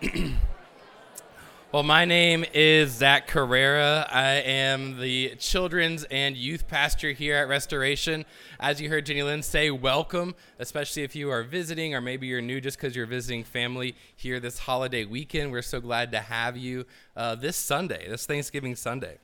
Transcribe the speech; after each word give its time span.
well, 1.72 1.82
my 1.82 2.04
name 2.04 2.44
is 2.54 2.92
Zach 2.92 3.26
Carrera. 3.26 4.06
I 4.08 4.34
am 4.34 5.00
the 5.00 5.34
children's 5.40 6.04
and 6.04 6.36
youth 6.36 6.68
pastor 6.68 7.10
here 7.10 7.34
at 7.34 7.48
Restoration. 7.48 8.24
As 8.60 8.80
you 8.80 8.88
heard 8.90 9.06
Jenny 9.06 9.24
Lynn 9.24 9.42
say, 9.42 9.72
welcome, 9.72 10.36
especially 10.60 11.02
if 11.02 11.16
you 11.16 11.30
are 11.30 11.42
visiting 11.42 11.96
or 11.96 12.00
maybe 12.00 12.28
you're 12.28 12.40
new 12.40 12.60
just 12.60 12.76
because 12.76 12.94
you're 12.94 13.06
visiting 13.06 13.42
family 13.42 13.96
here 14.14 14.38
this 14.38 14.60
holiday 14.60 15.04
weekend. 15.04 15.50
We're 15.50 15.62
so 15.62 15.80
glad 15.80 16.12
to 16.12 16.20
have 16.20 16.56
you 16.56 16.86
uh, 17.16 17.34
this 17.34 17.56
Sunday, 17.56 18.08
this 18.08 18.24
Thanksgiving 18.24 18.76
Sunday. 18.76 19.18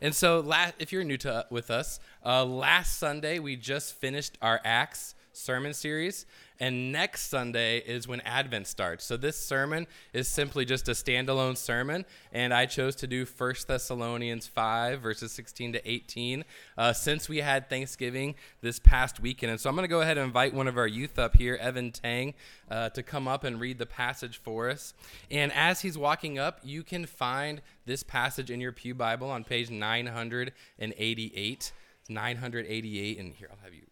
And 0.00 0.12
so, 0.12 0.40
last, 0.40 0.74
if 0.80 0.92
you're 0.92 1.04
new 1.04 1.18
to 1.18 1.46
with 1.50 1.70
us, 1.70 2.00
uh, 2.26 2.44
last 2.44 2.98
Sunday 2.98 3.38
we 3.38 3.54
just 3.54 3.94
finished 3.94 4.38
our 4.42 4.60
Acts 4.64 5.14
sermon 5.32 5.72
series. 5.72 6.26
And 6.60 6.92
next 6.92 7.30
Sunday 7.30 7.78
is 7.78 8.06
when 8.06 8.20
Advent 8.20 8.68
starts. 8.68 9.04
So 9.04 9.16
this 9.16 9.36
sermon 9.36 9.88
is 10.12 10.28
simply 10.28 10.64
just 10.64 10.88
a 10.88 10.92
standalone 10.92 11.56
sermon. 11.56 12.04
And 12.32 12.54
I 12.54 12.66
chose 12.66 12.94
to 12.96 13.08
do 13.08 13.26
1 13.26 13.54
Thessalonians 13.66 14.46
5, 14.46 15.00
verses 15.00 15.32
16 15.32 15.72
to 15.72 15.90
18, 15.90 16.44
uh, 16.78 16.92
since 16.92 17.28
we 17.28 17.38
had 17.38 17.68
Thanksgiving 17.68 18.36
this 18.60 18.78
past 18.78 19.18
weekend. 19.18 19.50
And 19.50 19.60
so 19.60 19.68
I'm 19.68 19.74
going 19.74 19.84
to 19.84 19.88
go 19.88 20.00
ahead 20.00 20.16
and 20.16 20.26
invite 20.26 20.54
one 20.54 20.68
of 20.68 20.78
our 20.78 20.86
youth 20.86 21.18
up 21.18 21.36
here, 21.36 21.56
Evan 21.56 21.90
Tang, 21.90 22.34
uh, 22.70 22.90
to 22.90 23.02
come 23.02 23.26
up 23.26 23.42
and 23.42 23.58
read 23.58 23.78
the 23.78 23.86
passage 23.86 24.38
for 24.38 24.70
us. 24.70 24.94
And 25.30 25.52
as 25.52 25.80
he's 25.80 25.98
walking 25.98 26.38
up, 26.38 26.60
you 26.62 26.84
can 26.84 27.06
find 27.06 27.62
this 27.84 28.04
passage 28.04 28.50
in 28.50 28.60
your 28.60 28.72
Pew 28.72 28.94
Bible 28.94 29.28
on 29.28 29.42
page 29.42 29.70
988. 29.70 31.72
988. 32.08 33.18
And 33.18 33.34
here, 33.34 33.48
I'll 33.50 33.64
have 33.64 33.74
you 33.74 33.82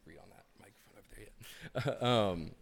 um, 2.00 2.52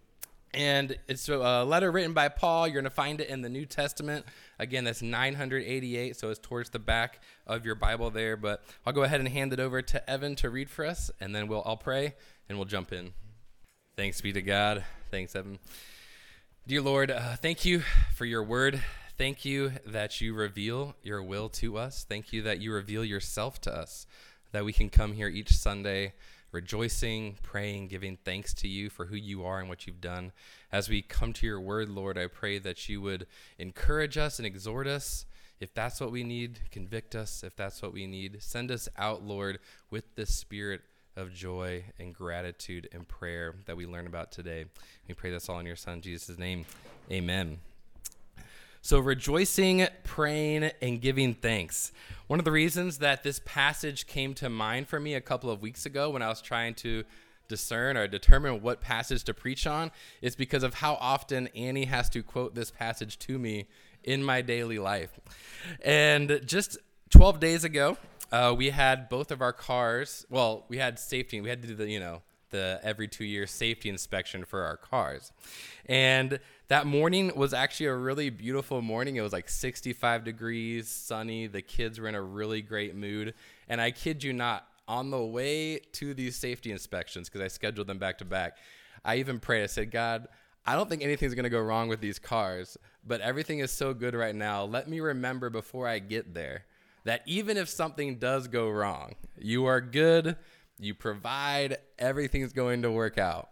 and 0.53 0.97
it's 1.07 1.29
a 1.29 1.65
letter 1.65 1.91
written 1.93 2.13
by 2.13 2.29
Paul. 2.29 2.67
You're 2.67 2.75
going 2.75 2.85
to 2.85 2.91
find 2.91 3.21
it 3.21 3.29
in 3.29 3.41
the 3.43 3.49
New 3.49 3.67
Testament. 3.67 4.27
Again, 4.59 4.85
that's 4.85 5.01
988, 5.01 6.17
so 6.17 6.31
it's 6.31 6.41
towards 6.41 6.71
the 6.71 6.79
back 6.79 7.21
of 7.47 7.65
your 7.65 7.77
Bible 7.77 8.11
there. 8.11 8.37
But 8.37 8.65
I'll 8.85 8.93
go 8.93 9.05
ahead 9.05 9.21
and 9.21 9.29
hand 9.29 9.53
it 9.53 9.61
over 9.61 9.81
to 9.81 10.11
Evan 10.11 10.35
to 10.37 10.51
read 10.51 10.69
for 10.69 10.85
us, 10.85 11.11
and 11.21 11.35
then 11.35 11.47
we'll 11.47 11.63
I'll 11.65 11.77
pray 11.77 12.15
and 12.49 12.59
we'll 12.59 12.67
jump 12.67 12.93
in. 12.93 13.13
Thanks 13.97 14.21
be 14.21 14.33
to 14.33 14.43
God. 14.43 14.85
Thanks, 15.11 15.37
Evan. 15.37 15.59
Dear 16.67 16.83
Lord, 16.83 17.11
uh, 17.11 17.37
thank 17.37 17.65
you 17.65 17.83
for 18.15 18.25
your 18.25 18.43
word. 18.43 18.83
Thank 19.17 19.45
you 19.45 19.73
that 19.87 20.21
you 20.21 20.35
reveal 20.35 20.97
your 21.03 21.23
will 21.23 21.49
to 21.51 21.79
us. 21.79 22.05
Thank 22.09 22.33
you 22.33 22.43
that 22.43 22.61
you 22.61 22.73
reveal 22.73 23.05
yourself 23.05 23.61
to 23.63 23.73
us, 23.73 24.07
that 24.53 24.65
we 24.65 24.73
can 24.73 24.89
come 24.89 25.13
here 25.13 25.29
each 25.29 25.53
Sunday 25.53 26.15
rejoicing, 26.53 27.37
praying, 27.43 27.89
giving 27.89 28.19
thanks 28.25 28.53
to 28.55 28.69
you 28.69 28.91
for 28.91 29.07
who 29.07 29.17
you 29.17 29.45
are 29.45 29.61
and 29.61 29.69
what 29.69 29.87
you've 29.87 30.01
done. 30.01 30.33
As 30.73 30.89
we 30.89 31.03
come 31.03 31.33
to 31.35 31.47
your 31.47 31.61
word, 31.61 31.89
Lord, 31.89 32.19
I 32.19 32.27
pray 32.27 32.59
that 32.59 32.89
you 32.89 33.01
would 33.03 33.27
encourage 33.59 34.19
us 34.19 34.39
and 34.39 34.47
exhort 34.47 34.87
us. 34.87 35.27
If 35.61 35.75
that's 35.75 36.01
what 36.01 36.11
we 36.11 36.25
need, 36.25 36.61
convict 36.71 37.15
us. 37.15 37.45
If 37.45 37.55
that's 37.55 37.83
what 37.83 37.93
we 37.93 38.07
need, 38.07 38.43
send 38.43 38.71
us 38.71 38.89
out, 38.97 39.23
Lord, 39.23 39.59
with 39.91 40.15
this 40.17 40.35
spirit 40.35 40.81
of 41.17 41.35
joy 41.35 41.85
and 41.99 42.15
gratitude 42.15 42.89
and 42.93 43.07
prayer 43.07 43.55
that 43.67 43.77
we 43.77 43.87
learn 43.87 44.07
about 44.07 44.33
today. 44.33 44.65
We 45.07 45.15
pray 45.15 45.31
this 45.31 45.49
all 45.49 45.59
in 45.59 45.67
your 45.67 45.77
Son, 45.77 46.01
Jesus' 46.01 46.39
name. 46.39 46.65
Amen. 47.11 47.59
So, 48.83 48.99
rejoicing, 48.99 49.87
praying, 50.05 50.71
and 50.81 51.03
giving 51.03 51.35
thanks. 51.35 51.93
One 52.29 52.39
of 52.39 52.47
the 52.47 52.51
reasons 52.51 52.99
that 52.99 53.23
this 53.23 53.39
passage 53.45 54.07
came 54.07 54.33
to 54.35 54.49
mind 54.49 54.89
for 54.89 54.99
me 54.99 55.15
a 55.15 55.21
couple 55.21 55.51
of 55.51 55.61
weeks 55.61 55.85
ago 55.85 56.09
when 56.09 56.23
I 56.23 56.29
was 56.29 56.41
trying 56.41 56.75
to 56.77 57.05
discern 57.47 57.99
or 57.99 58.09
determine 58.09 58.63
what 58.63 58.81
passage 58.81 59.25
to 59.25 59.35
preach 59.35 59.67
on 59.67 59.91
is 60.23 60.35
because 60.35 60.63
of 60.63 60.75
how 60.75 60.95
often 60.95 61.49
Annie 61.49 61.85
has 61.85 62.09
to 62.11 62.23
quote 62.23 62.55
this 62.55 62.71
passage 62.71 63.19
to 63.19 63.39
me 63.39 63.67
in 64.03 64.25
my 64.25 64.41
daily 64.41 64.79
life. 64.79 65.11
And 65.85 66.41
just 66.47 66.79
12 67.11 67.39
days 67.39 67.65
ago, 67.65 67.99
uh, 68.33 68.55
we 68.57 68.71
had 68.71 69.11
both 69.11 69.31
of 69.31 69.43
our 69.43 69.53
cars. 69.53 70.25
Well, 70.31 70.65
we 70.69 70.79
had 70.79 70.99
safety. 70.99 71.43
We 71.43 71.51
had 71.51 71.61
to 71.61 71.69
do 71.69 71.75
the, 71.75 71.91
you 71.91 72.01
know, 72.01 72.23
the 72.51 72.81
every 72.83 73.09
two 73.09 73.25
year 73.25 73.47
safety 73.47 73.89
inspection 73.89 74.45
for 74.45 74.63
our 74.63 74.77
cars. 74.77 75.33
And 75.87 76.41
that 76.69 76.87
morning 76.87 77.33
was 77.35 77.53
actually 77.53 77.87
a 77.87 77.95
really 77.95 78.31
beautiful 78.31 78.83
morning. 78.83 79.17
It 79.17 79.23
was 79.23 79.33
like 79.33 79.49
65 79.49 80.25
degrees, 80.25 80.89
sunny. 80.89 81.47
The 81.47 81.63
kids 81.63 81.99
were 81.99 82.09
in 82.09 82.15
a 82.15 82.23
really 82.23 82.63
great 82.63 82.95
mood. 82.95 83.35
And 83.69 83.81
I 83.81 83.91
kid 83.91 84.23
you 84.23 84.33
not, 84.33 84.67
on 84.87 85.11
the 85.11 85.23
way 85.23 85.79
to 85.93 86.15
these 86.15 86.35
safety 86.35 86.73
inspections, 86.73 87.29
because 87.29 87.41
I 87.41 87.47
scheduled 87.49 87.87
them 87.87 87.99
back 87.99 88.19
to 88.19 88.25
back, 88.25 88.57
I 89.05 89.17
even 89.17 89.39
prayed. 89.39 89.63
I 89.63 89.67
said, 89.67 89.93
God, 89.93 90.27
I 90.67 90.75
don't 90.75 90.89
think 90.89 91.03
anything's 91.03 91.35
going 91.35 91.45
to 91.45 91.51
go 91.51 91.61
wrong 91.61 91.89
with 91.89 92.01
these 92.01 92.19
cars, 92.19 92.77
but 93.07 93.21
everything 93.21 93.61
is 93.61 93.71
so 93.71 93.95
good 93.95 94.15
right 94.15 94.35
now. 94.35 94.65
Let 94.65 94.89
me 94.89 95.01
remember 95.01 95.49
before 95.49 95.87
I 95.87 96.01
get 96.01 96.35
there 96.35 96.65
that 97.05 97.23
even 97.25 97.57
if 97.57 97.69
something 97.69 98.17
does 98.17 98.49
go 98.49 98.69
wrong, 98.69 99.15
you 99.39 99.65
are 99.67 99.81
good, 99.81 100.37
you 100.81 100.95
provide, 100.95 101.79
everything's 101.99 102.53
going 102.53 102.83
to 102.83 102.91
work 102.91 103.19
out. 103.19 103.51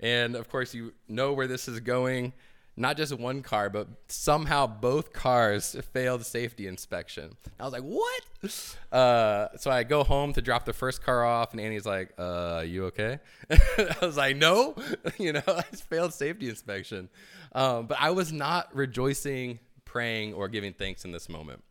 And 0.00 0.36
of 0.36 0.48
course, 0.48 0.74
you 0.74 0.92
know 1.08 1.32
where 1.32 1.46
this 1.46 1.68
is 1.68 1.80
going 1.80 2.32
not 2.76 2.96
just 2.96 3.16
one 3.16 3.42
car, 3.42 3.70
but 3.70 3.88
somehow 4.08 4.66
both 4.66 5.12
cars 5.12 5.76
failed 5.92 6.24
safety 6.26 6.66
inspection. 6.66 7.36
I 7.58 7.64
was 7.64 7.72
like, 7.72 7.82
what? 7.82 8.22
Uh, 8.92 9.56
so 9.56 9.70
I 9.70 9.84
go 9.84 10.02
home 10.02 10.32
to 10.32 10.42
drop 10.42 10.64
the 10.64 10.72
first 10.72 11.02
car 11.02 11.24
off, 11.24 11.52
and 11.52 11.60
Annie's 11.60 11.86
like, 11.86 12.12
uh, 12.18 12.64
you 12.66 12.86
okay? 12.86 13.20
I 13.50 13.96
was 14.02 14.16
like, 14.16 14.36
no, 14.36 14.74
you 15.18 15.32
know, 15.32 15.42
I 15.46 15.62
failed 15.62 16.14
safety 16.14 16.48
inspection. 16.48 17.08
Um, 17.52 17.86
but 17.86 17.98
I 18.00 18.10
was 18.10 18.32
not 18.32 18.74
rejoicing, 18.74 19.60
praying, 19.84 20.34
or 20.34 20.48
giving 20.48 20.72
thanks 20.72 21.04
in 21.04 21.12
this 21.12 21.28
moment. 21.28 21.62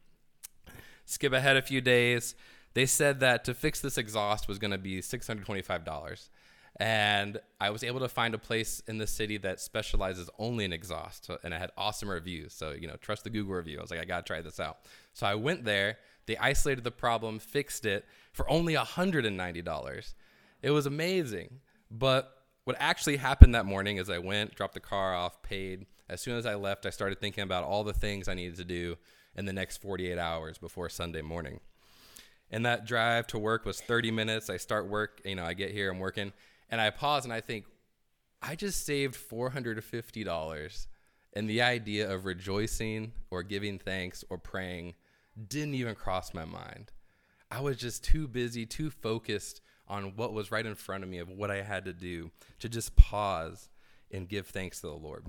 Skip 1.05 1.33
ahead 1.33 1.57
a 1.57 1.61
few 1.61 1.81
days. 1.81 2.33
They 2.73 2.85
said 2.85 3.19
that 3.19 3.43
to 3.45 3.53
fix 3.53 3.81
this 3.81 3.97
exhaust 3.97 4.47
was 4.47 4.59
going 4.59 4.71
to 4.71 4.77
be 4.77 4.99
$625 4.99 6.29
and 6.77 7.39
I 7.61 7.69
was 7.69 7.83
able 7.83 7.99
to 7.99 8.09
find 8.09 8.33
a 8.33 8.39
place 8.39 8.81
in 8.87 8.97
the 8.97 9.05
city 9.05 9.37
that 9.37 9.59
specializes 9.59 10.29
only 10.39 10.65
in 10.65 10.73
exhaust, 10.73 11.29
and 11.43 11.53
I 11.53 11.59
had 11.59 11.71
awesome 11.77 12.09
reviews. 12.09 12.53
So 12.53 12.71
you 12.71 12.87
know, 12.87 12.95
trust 12.95 13.23
the 13.23 13.29
Google 13.29 13.53
review. 13.53 13.77
I 13.77 13.81
was 13.81 13.91
like, 13.91 13.99
I 13.99 14.05
gotta 14.05 14.23
try 14.23 14.41
this 14.41 14.59
out. 14.59 14.79
So 15.13 15.27
I 15.27 15.35
went 15.35 15.65
there. 15.65 15.97
They 16.25 16.37
isolated 16.37 16.83
the 16.83 16.91
problem, 16.91 17.37
fixed 17.37 17.85
it 17.85 18.05
for 18.31 18.49
only 18.49 18.73
$190. 18.73 20.13
It 20.61 20.71
was 20.71 20.85
amazing. 20.85 21.59
But 21.91 22.37
what 22.63 22.77
actually 22.79 23.17
happened 23.17 23.53
that 23.53 23.65
morning 23.65 23.97
is 23.97 24.09
I 24.09 24.19
went, 24.19 24.55
dropped 24.55 24.73
the 24.73 24.79
car 24.79 25.13
off, 25.13 25.43
paid. 25.43 25.85
As 26.09 26.21
soon 26.21 26.37
as 26.37 26.45
I 26.45 26.55
left, 26.55 26.85
I 26.85 26.91
started 26.91 27.19
thinking 27.19 27.43
about 27.43 27.65
all 27.65 27.83
the 27.83 27.93
things 27.93 28.27
I 28.27 28.33
needed 28.33 28.55
to 28.57 28.63
do 28.63 28.95
in 29.35 29.45
the 29.45 29.53
next 29.53 29.81
48 29.81 30.17
hours 30.17 30.57
before 30.57 30.89
Sunday 30.89 31.21
morning. 31.21 31.59
And 32.53 32.67
that 32.67 32.85
drive 32.85 33.25
to 33.27 33.39
work 33.39 33.65
was 33.65 33.81
30 33.81 34.11
minutes. 34.11 34.47
I 34.47 34.57
start 34.57 34.87
work, 34.87 35.21
you 35.25 35.33
know, 35.33 35.43
I 35.43 35.53
get 35.53 35.71
here, 35.71 35.91
I'm 35.91 35.97
working 35.97 36.31
and 36.69 36.79
I 36.79 36.91
pause 36.91 37.25
and 37.25 37.33
I 37.33 37.41
think, 37.41 37.65
I 38.41 38.55
just 38.55 38.85
saved 38.85 39.15
$450. 39.15 40.87
And 41.33 41.49
the 41.49 41.61
idea 41.61 42.13
of 42.13 42.25
rejoicing 42.25 43.13
or 43.31 43.41
giving 43.41 43.79
thanks 43.79 44.23
or 44.29 44.37
praying 44.37 44.93
didn't 45.47 45.73
even 45.73 45.95
cross 45.95 46.33
my 46.33 46.45
mind. 46.45 46.91
I 47.49 47.61
was 47.61 47.77
just 47.77 48.03
too 48.03 48.27
busy, 48.27 48.65
too 48.65 48.91
focused 48.91 49.61
on 49.87 50.15
what 50.15 50.33
was 50.33 50.51
right 50.51 50.65
in 50.65 50.75
front 50.75 51.03
of 51.03 51.09
me 51.09 51.17
of 51.17 51.29
what 51.29 51.49
I 51.49 51.63
had 51.63 51.85
to 51.85 51.93
do 51.93 52.31
to 52.59 52.69
just 52.69 52.95
pause 52.95 53.69
and 54.11 54.29
give 54.29 54.47
thanks 54.47 54.81
to 54.81 54.87
the 54.87 54.93
Lord. 54.93 55.25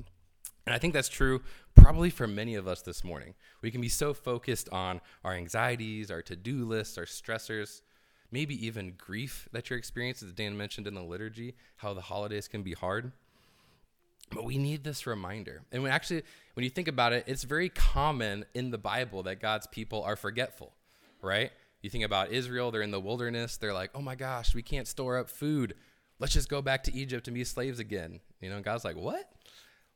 And 0.66 0.74
I 0.74 0.78
think 0.78 0.92
that's 0.92 1.08
true 1.08 1.42
probably 1.84 2.08
for 2.08 2.26
many 2.26 2.54
of 2.54 2.66
us 2.66 2.80
this 2.80 3.04
morning. 3.04 3.34
We 3.60 3.70
can 3.70 3.82
be 3.82 3.90
so 3.90 4.14
focused 4.14 4.70
on 4.70 5.02
our 5.22 5.34
anxieties, 5.34 6.10
our 6.10 6.22
to 6.22 6.34
do 6.34 6.64
lists, 6.64 6.96
our 6.96 7.04
stressors, 7.04 7.82
maybe 8.30 8.66
even 8.66 8.94
grief 8.96 9.50
that 9.52 9.68
you're 9.68 9.78
experiencing, 9.78 10.28
as 10.28 10.32
Dan 10.32 10.56
mentioned 10.56 10.86
in 10.86 10.94
the 10.94 11.02
liturgy, 11.02 11.54
how 11.76 11.92
the 11.92 12.00
holidays 12.00 12.48
can 12.48 12.62
be 12.62 12.72
hard. 12.72 13.12
But 14.32 14.46
we 14.46 14.56
need 14.56 14.82
this 14.82 15.06
reminder. 15.06 15.60
And 15.72 15.82
when 15.82 15.92
actually, 15.92 16.22
when 16.54 16.64
you 16.64 16.70
think 16.70 16.88
about 16.88 17.12
it, 17.12 17.24
it's 17.26 17.42
very 17.42 17.68
common 17.68 18.46
in 18.54 18.70
the 18.70 18.78
Bible 18.78 19.22
that 19.24 19.42
God's 19.42 19.66
people 19.66 20.02
are 20.04 20.16
forgetful, 20.16 20.72
right? 21.20 21.52
You 21.82 21.90
think 21.90 22.04
about 22.04 22.32
Israel, 22.32 22.70
they're 22.70 22.80
in 22.80 22.92
the 22.92 22.98
wilderness, 22.98 23.58
they're 23.58 23.74
like, 23.74 23.90
oh 23.94 24.00
my 24.00 24.14
gosh, 24.14 24.54
we 24.54 24.62
can't 24.62 24.88
store 24.88 25.18
up 25.18 25.28
food. 25.28 25.74
Let's 26.18 26.32
just 26.32 26.48
go 26.48 26.62
back 26.62 26.84
to 26.84 26.94
Egypt 26.94 27.28
and 27.28 27.34
be 27.34 27.44
slaves 27.44 27.78
again. 27.78 28.20
You 28.40 28.48
know, 28.48 28.62
God's 28.62 28.86
like, 28.86 28.96
what? 28.96 29.30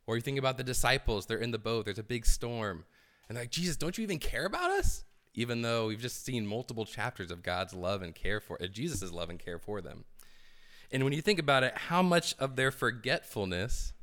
Or 0.09 0.15
you 0.15 0.21
think 0.21 0.39
about 0.39 0.57
the 0.57 0.63
disciples, 0.63 1.27
they're 1.27 1.37
in 1.37 1.51
the 1.51 1.59
boat, 1.59 1.85
there's 1.85 1.99
a 1.99 2.03
big 2.03 2.25
storm. 2.25 2.85
And 3.27 3.37
like, 3.37 3.51
Jesus, 3.51 3.77
don't 3.77 3.95
you 3.95 4.03
even 4.03 4.17
care 4.17 4.45
about 4.45 4.71
us? 4.71 5.03
even 5.33 5.61
though 5.61 5.87
we've 5.87 6.01
just 6.01 6.25
seen 6.25 6.45
multiple 6.45 6.85
chapters 6.85 7.31
of 7.31 7.43
God's 7.43 7.73
love 7.73 8.01
and 8.01 8.13
care 8.13 8.39
for 8.39 8.61
uh, 8.61 8.67
Jesus' 8.67 9.11
love 9.11 9.29
and 9.29 9.39
care 9.39 9.59
for 9.59 9.81
them. 9.81 10.05
And 10.91 11.03
when 11.03 11.13
you 11.13 11.21
think 11.21 11.39
about 11.39 11.63
it, 11.63 11.77
how 11.77 12.01
much 12.01 12.35
of 12.39 12.55
their 12.55 12.71
forgetfulness 12.71 13.93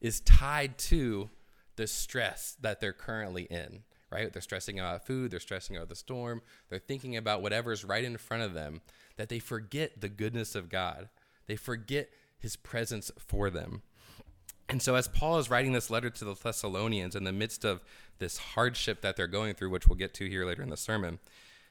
is 0.00 0.20
tied 0.20 0.76
to 0.78 1.30
the 1.76 1.86
stress 1.86 2.56
that 2.60 2.80
they're 2.80 2.92
currently 2.92 3.44
in, 3.44 3.82
right? 4.12 4.32
They're 4.32 4.42
stressing 4.42 4.78
out 4.78 5.06
food, 5.06 5.30
they're 5.30 5.40
stressing 5.40 5.76
out 5.76 5.88
the 5.88 5.96
storm, 5.96 6.42
they're 6.68 6.78
thinking 6.78 7.16
about 7.16 7.42
whatever's 7.42 7.84
right 7.84 8.04
in 8.04 8.16
front 8.18 8.42
of 8.42 8.54
them, 8.54 8.82
that 9.16 9.28
they 9.28 9.38
forget 9.38 10.00
the 10.00 10.08
goodness 10.08 10.54
of 10.54 10.68
God. 10.68 11.08
They 11.46 11.56
forget 11.56 12.10
his 12.38 12.56
presence 12.56 13.10
for 13.18 13.50
them. 13.50 13.82
And 14.68 14.82
so, 14.82 14.96
as 14.96 15.06
Paul 15.06 15.38
is 15.38 15.48
writing 15.48 15.72
this 15.72 15.90
letter 15.90 16.10
to 16.10 16.24
the 16.24 16.34
Thessalonians 16.34 17.14
in 17.14 17.24
the 17.24 17.32
midst 17.32 17.64
of 17.64 17.82
this 18.18 18.38
hardship 18.38 19.00
that 19.02 19.16
they're 19.16 19.26
going 19.26 19.54
through, 19.54 19.70
which 19.70 19.88
we'll 19.88 19.96
get 19.96 20.12
to 20.14 20.28
here 20.28 20.44
later 20.44 20.62
in 20.62 20.70
the 20.70 20.76
sermon, 20.76 21.20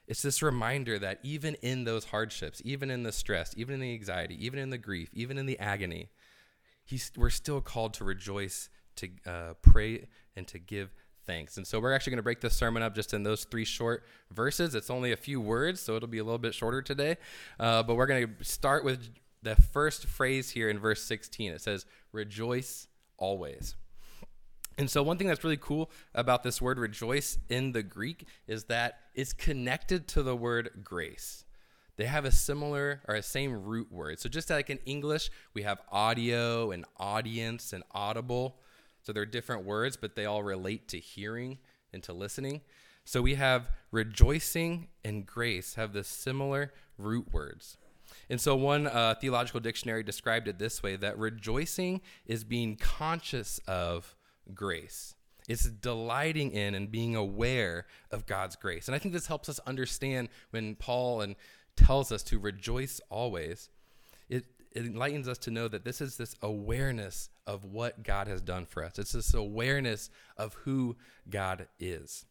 it's 0.07 0.21
this 0.21 0.42
reminder 0.42 0.97
that 1.00 1.19
even 1.24 1.56
in 1.56 1.83
those 1.83 2.06
hardships, 2.06 2.62
even 2.63 2.89
in 2.89 3.03
the 3.03 3.12
stress, 3.12 3.53
even 3.57 3.75
in 3.75 3.81
the 3.81 3.94
anxiety, 3.94 4.44
even 4.45 4.59
in 4.59 4.69
the 4.69 4.77
grief, 4.77 5.09
even 5.13 5.38
in 5.38 5.45
the 5.45 5.59
agony, 5.59 6.09
we're 7.18 7.31
still 7.31 7.59
called 7.59 7.94
to 7.95 8.03
rejoice, 8.03 8.69
to 8.97 9.09
uh, 9.25 9.53
pray, 9.62 10.07
and 10.36 10.47
to 10.47 10.59
give 10.59 10.94
thanks. 11.25 11.57
And 11.57 11.65
so 11.65 11.80
we're 11.80 11.92
actually 11.92 12.12
going 12.12 12.18
to 12.18 12.24
break 12.24 12.39
this 12.39 12.53
sermon 12.53 12.83
up 12.83 12.94
just 12.94 13.13
in 13.13 13.24
those 13.24 13.45
three 13.45 13.65
short 13.65 14.06
verses. 14.31 14.75
It's 14.75 14.92
only 14.92 15.12
a 15.12 15.18
few 15.18 15.42
words, 15.42 15.81
so 15.81 15.95
it'll 15.95 16.07
be 16.07 16.19
a 16.19 16.24
little 16.24 16.38
bit 16.38 16.53
shorter 16.53 16.83
today. 16.83 17.18
Uh, 17.59 17.81
but 17.83 17.95
we're 17.95 18.06
going 18.06 18.36
to 18.38 18.44
start 18.44 18.83
with 18.83 19.09
the 19.45 19.56
first 19.56 20.07
phrase 20.07 20.50
here 20.50 20.69
in 20.69 20.80
verse 20.80 21.03
16. 21.03 21.53
It 21.53 21.62
says, 21.62 21.86
Rejoice 22.12 22.88
always. 23.18 23.75
And 24.77 24.89
so, 24.89 25.03
one 25.03 25.18
thing 25.18 25.27
that's 25.27 25.44
really 25.44 25.56
cool 25.56 25.89
about 26.13 26.44
this 26.44 26.62
word 26.62 26.80
rejoice 26.80 27.38
in 27.47 27.71
the 27.71 27.83
Greek 27.83 28.27
is 28.47 28.65
that 28.65 29.00
it's 29.13 29.31
connected 29.31 30.07
to 30.09 30.24
the 30.24 30.36
word 30.36 30.81
grace. 30.83 31.45
They 31.95 32.06
have 32.06 32.25
a 32.25 32.31
similar 32.31 33.01
or 33.07 33.15
a 33.15 33.21
same 33.21 33.63
root 33.63 33.89
word. 33.89 34.19
So, 34.19 34.27
just 34.27 34.50
like 34.50 34.69
in 34.69 34.80
English, 34.86 35.30
we 35.53 35.62
have 35.62 35.80
audio 35.92 36.71
and 36.71 36.83
audience 36.97 37.71
and 37.71 37.83
audible. 37.92 38.57
So, 39.03 39.13
they're 39.13 39.25
different 39.25 39.63
words, 39.63 39.95
but 39.95 40.15
they 40.15 40.25
all 40.25 40.44
relate 40.44 40.89
to 40.89 41.00
hearing 41.00 41.59
and 41.94 42.03
to 42.03 42.12
listening. 42.13 42.62
So, 43.06 43.21
we 43.21 43.36
have 43.36 43.69
rejoicing 43.92 44.88
and 45.06 45.25
grace 45.25 45.75
have 45.75 45.94
the 45.94 46.03
similar 46.03 46.74
root 46.97 47.31
words. 47.31 47.77
And 48.30 48.42
so, 48.42 48.56
one 48.56 48.88
uh, 48.88 49.16
theological 49.19 49.60
dictionary 49.60 50.04
described 50.04 50.48
it 50.48 50.57
this 50.57 50.81
way 50.81 50.95
that 50.95 51.18
rejoicing 51.18 52.01
is 52.25 52.44
being 52.44 52.75
conscious 52.75 53.60
of 53.68 54.16
grace. 54.54 55.16
It's 55.48 55.66
delighting 55.66 56.51
in 56.51 56.74
and 56.74 56.89
being 56.89 57.16
aware 57.16 57.86
of 58.12 58.25
God's 58.25 58.56
grace. 58.56 58.88
And 58.88 58.95
I 58.95 59.00
think 59.00 59.13
this 59.13 59.27
helps 59.27 59.48
us 59.48 59.60
understand 59.68 60.30
when 60.50 60.75
Paul 60.75 61.22
and 61.22 61.36
tells 61.75 62.12
us 62.12 62.24
to 62.24 62.39
rejoice 62.39 63.00
always. 63.10 63.69
It, 64.28 64.45
it 64.71 64.86
enlightens 64.86 65.28
us 65.28 65.38
to 65.39 65.51
know 65.51 65.68
that 65.68 65.86
this 65.86 66.01
is 66.01 66.18
this 66.18 66.36
awareness 66.42 67.30
of 67.45 67.63
what 67.63 68.04
God 68.04 68.28
has 68.28 68.42
done 68.42 68.66
for 68.66 68.83
us. 68.83 68.98
It's 68.98 69.12
this 69.12 69.33
awareness 69.33 70.10
of 70.36 70.56
who 70.63 70.95
God 71.30 71.68
is. 71.80 72.25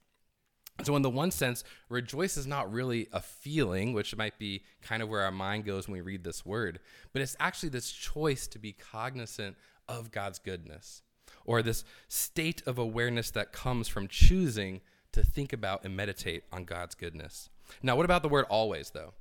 So, 0.82 0.96
in 0.96 1.02
the 1.02 1.10
one 1.10 1.30
sense, 1.30 1.62
rejoice 1.88 2.36
is 2.36 2.46
not 2.46 2.72
really 2.72 3.08
a 3.12 3.20
feeling, 3.20 3.92
which 3.92 4.16
might 4.16 4.38
be 4.38 4.64
kind 4.82 5.02
of 5.02 5.08
where 5.08 5.22
our 5.22 5.30
mind 5.30 5.64
goes 5.64 5.86
when 5.86 5.94
we 5.94 6.00
read 6.00 6.24
this 6.24 6.44
word, 6.44 6.80
but 7.12 7.22
it's 7.22 7.36
actually 7.38 7.68
this 7.68 7.92
choice 7.92 8.46
to 8.48 8.58
be 8.58 8.72
cognizant 8.72 9.56
of 9.88 10.10
God's 10.10 10.38
goodness 10.38 11.02
or 11.44 11.62
this 11.62 11.84
state 12.08 12.62
of 12.66 12.78
awareness 12.78 13.30
that 13.30 13.52
comes 13.52 13.86
from 13.86 14.08
choosing 14.08 14.80
to 15.12 15.22
think 15.22 15.52
about 15.52 15.84
and 15.84 15.96
meditate 15.96 16.42
on 16.52 16.64
God's 16.64 16.94
goodness. 16.94 17.50
Now, 17.82 17.96
what 17.96 18.04
about 18.04 18.22
the 18.22 18.28
word 18.28 18.46
always, 18.48 18.90
though? 18.90 19.14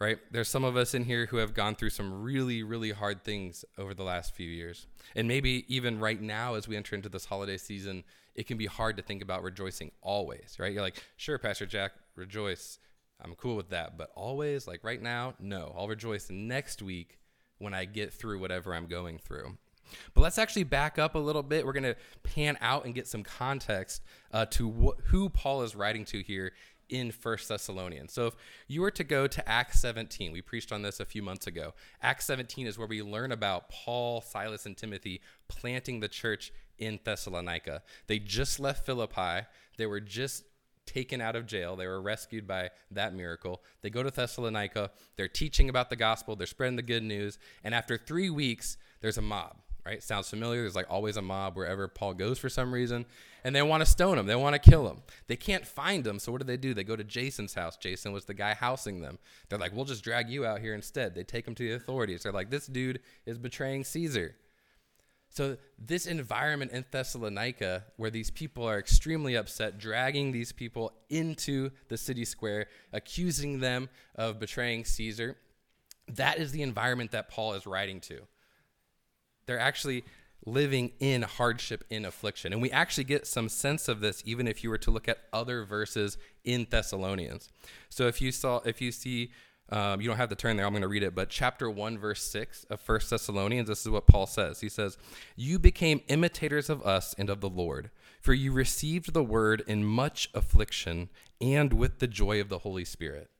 Right? 0.00 0.18
There's 0.30 0.48
some 0.48 0.64
of 0.64 0.76
us 0.76 0.92
in 0.92 1.04
here 1.04 1.26
who 1.26 1.36
have 1.36 1.54
gone 1.54 1.76
through 1.76 1.90
some 1.90 2.22
really, 2.22 2.62
really 2.62 2.90
hard 2.90 3.22
things 3.22 3.64
over 3.78 3.94
the 3.94 4.02
last 4.02 4.34
few 4.34 4.48
years. 4.48 4.86
And 5.14 5.28
maybe 5.28 5.64
even 5.68 6.00
right 6.00 6.20
now, 6.20 6.54
as 6.54 6.66
we 6.66 6.76
enter 6.76 6.96
into 6.96 7.08
this 7.08 7.26
holiday 7.26 7.56
season, 7.56 8.02
it 8.34 8.46
can 8.46 8.58
be 8.58 8.66
hard 8.66 8.96
to 8.96 9.02
think 9.02 9.22
about 9.22 9.44
rejoicing 9.44 9.92
always, 10.02 10.56
right? 10.58 10.72
You're 10.72 10.82
like, 10.82 11.02
sure, 11.16 11.38
Pastor 11.38 11.64
Jack, 11.64 11.92
rejoice. 12.16 12.78
I'm 13.22 13.34
cool 13.36 13.56
with 13.56 13.70
that. 13.70 13.96
But 13.96 14.10
always, 14.16 14.66
like 14.66 14.82
right 14.82 15.00
now, 15.00 15.34
no. 15.38 15.72
I'll 15.76 15.88
rejoice 15.88 16.28
next 16.28 16.82
week 16.82 17.18
when 17.58 17.72
I 17.72 17.84
get 17.84 18.12
through 18.12 18.40
whatever 18.40 18.74
I'm 18.74 18.86
going 18.86 19.18
through. 19.18 19.56
But 20.14 20.22
let's 20.22 20.38
actually 20.38 20.64
back 20.64 20.98
up 20.98 21.14
a 21.14 21.18
little 21.18 21.42
bit. 21.42 21.64
We're 21.64 21.72
going 21.72 21.84
to 21.84 21.96
pan 22.22 22.58
out 22.60 22.84
and 22.84 22.94
get 22.94 23.06
some 23.06 23.22
context 23.22 24.02
uh, 24.32 24.46
to 24.46 24.70
wh- 24.70 25.08
who 25.08 25.28
Paul 25.28 25.62
is 25.62 25.76
writing 25.76 26.04
to 26.06 26.22
here 26.22 26.52
in 26.94 27.10
First 27.10 27.48
Thessalonians. 27.48 28.12
So 28.12 28.28
if 28.28 28.34
you 28.68 28.80
were 28.80 28.90
to 28.92 29.02
go 29.02 29.26
to 29.26 29.48
Acts 29.48 29.80
17, 29.80 30.30
we 30.30 30.40
preached 30.40 30.70
on 30.70 30.82
this 30.82 31.00
a 31.00 31.04
few 31.04 31.24
months 31.24 31.48
ago. 31.48 31.74
Acts 32.00 32.24
17 32.26 32.68
is 32.68 32.78
where 32.78 32.86
we 32.86 33.02
learn 33.02 33.32
about 33.32 33.68
Paul, 33.68 34.20
Silas, 34.20 34.64
and 34.64 34.76
Timothy 34.76 35.20
planting 35.48 35.98
the 35.98 36.06
church 36.06 36.52
in 36.78 37.00
Thessalonica. 37.02 37.82
They 38.06 38.20
just 38.20 38.60
left 38.60 38.86
Philippi. 38.86 39.44
They 39.76 39.86
were 39.86 39.98
just 39.98 40.44
taken 40.86 41.20
out 41.20 41.34
of 41.34 41.46
jail. 41.46 41.74
They 41.74 41.88
were 41.88 42.00
rescued 42.00 42.46
by 42.46 42.70
that 42.92 43.12
miracle. 43.12 43.60
They 43.82 43.90
go 43.90 44.04
to 44.04 44.10
Thessalonica. 44.12 44.92
They're 45.16 45.26
teaching 45.26 45.68
about 45.68 45.90
the 45.90 45.96
gospel. 45.96 46.36
They're 46.36 46.46
spreading 46.46 46.76
the 46.76 46.82
good 46.82 47.02
news. 47.02 47.40
And 47.64 47.74
after 47.74 47.98
three 47.98 48.30
weeks, 48.30 48.76
there's 49.00 49.18
a 49.18 49.22
mob 49.22 49.56
right? 49.84 50.02
Sounds 50.02 50.28
familiar. 50.28 50.60
There's 50.62 50.74
like 50.74 50.90
always 50.90 51.16
a 51.16 51.22
mob 51.22 51.56
wherever 51.56 51.88
Paul 51.88 52.14
goes 52.14 52.38
for 52.38 52.48
some 52.48 52.72
reason, 52.72 53.06
and 53.44 53.54
they 53.54 53.62
want 53.62 53.82
to 53.82 53.86
stone 53.86 54.18
him. 54.18 54.26
They 54.26 54.34
want 54.34 54.54
to 54.54 54.70
kill 54.70 54.88
him. 54.88 55.02
They 55.26 55.36
can't 55.36 55.66
find 55.66 56.06
him, 56.06 56.18
so 56.18 56.32
what 56.32 56.40
do 56.40 56.46
they 56.46 56.56
do? 56.56 56.74
They 56.74 56.84
go 56.84 56.96
to 56.96 57.04
Jason's 57.04 57.54
house. 57.54 57.76
Jason 57.76 58.12
was 58.12 58.24
the 58.24 58.34
guy 58.34 58.54
housing 58.54 59.00
them. 59.00 59.18
They're 59.48 59.58
like, 59.58 59.74
"We'll 59.74 59.84
just 59.84 60.04
drag 60.04 60.30
you 60.30 60.46
out 60.46 60.60
here 60.60 60.74
instead." 60.74 61.14
They 61.14 61.24
take 61.24 61.46
him 61.46 61.54
to 61.56 61.62
the 61.62 61.74
authorities. 61.74 62.22
They're 62.22 62.32
like, 62.32 62.50
"This 62.50 62.66
dude 62.66 63.00
is 63.26 63.38
betraying 63.38 63.84
Caesar." 63.84 64.36
So 65.34 65.56
this 65.76 66.06
environment 66.06 66.70
in 66.70 66.84
Thessalonica, 66.88 67.86
where 67.96 68.10
these 68.10 68.30
people 68.30 68.68
are 68.68 68.78
extremely 68.78 69.34
upset, 69.34 69.78
dragging 69.78 70.30
these 70.30 70.52
people 70.52 70.92
into 71.10 71.70
the 71.88 71.96
city 71.96 72.24
square, 72.24 72.68
accusing 72.92 73.58
them 73.58 73.88
of 74.14 74.38
betraying 74.38 74.84
Caesar, 74.84 75.36
that 76.06 76.38
is 76.38 76.52
the 76.52 76.62
environment 76.62 77.10
that 77.10 77.30
Paul 77.30 77.54
is 77.54 77.66
writing 77.66 78.00
to. 78.02 78.20
They're 79.46 79.58
actually 79.58 80.04
living 80.46 80.92
in 81.00 81.22
hardship, 81.22 81.84
in 81.90 82.04
affliction. 82.04 82.52
And 82.52 82.60
we 82.60 82.70
actually 82.70 83.04
get 83.04 83.26
some 83.26 83.48
sense 83.48 83.88
of 83.88 84.00
this 84.00 84.22
even 84.26 84.46
if 84.46 84.62
you 84.62 84.70
were 84.70 84.78
to 84.78 84.90
look 84.90 85.08
at 85.08 85.18
other 85.32 85.64
verses 85.64 86.18
in 86.44 86.66
Thessalonians. 86.68 87.48
So 87.88 88.06
if 88.06 88.20
you 88.20 88.30
saw, 88.30 88.60
if 88.64 88.80
you 88.80 88.92
see, 88.92 89.30
um, 89.70 90.00
you 90.00 90.08
don't 90.08 90.18
have 90.18 90.28
to 90.28 90.34
turn 90.34 90.56
there, 90.56 90.66
I'm 90.66 90.72
going 90.72 90.82
to 90.82 90.88
read 90.88 91.02
it, 91.02 91.14
but 91.14 91.30
chapter 91.30 91.70
1, 91.70 91.96
verse 91.96 92.22
6 92.22 92.64
of 92.64 92.80
First 92.80 93.08
Thessalonians, 93.08 93.68
this 93.68 93.80
is 93.80 93.88
what 93.88 94.06
Paul 94.06 94.26
says. 94.26 94.60
He 94.60 94.68
says, 94.68 94.98
You 95.36 95.58
became 95.58 96.02
imitators 96.08 96.68
of 96.68 96.84
us 96.84 97.14
and 97.16 97.30
of 97.30 97.40
the 97.40 97.48
Lord, 97.48 97.90
for 98.20 98.34
you 98.34 98.52
received 98.52 99.14
the 99.14 99.24
word 99.24 99.62
in 99.66 99.84
much 99.84 100.28
affliction 100.34 101.08
and 101.40 101.72
with 101.72 101.98
the 101.98 102.06
joy 102.06 102.40
of 102.42 102.50
the 102.50 102.58
Holy 102.58 102.84
Spirit. 102.84 103.30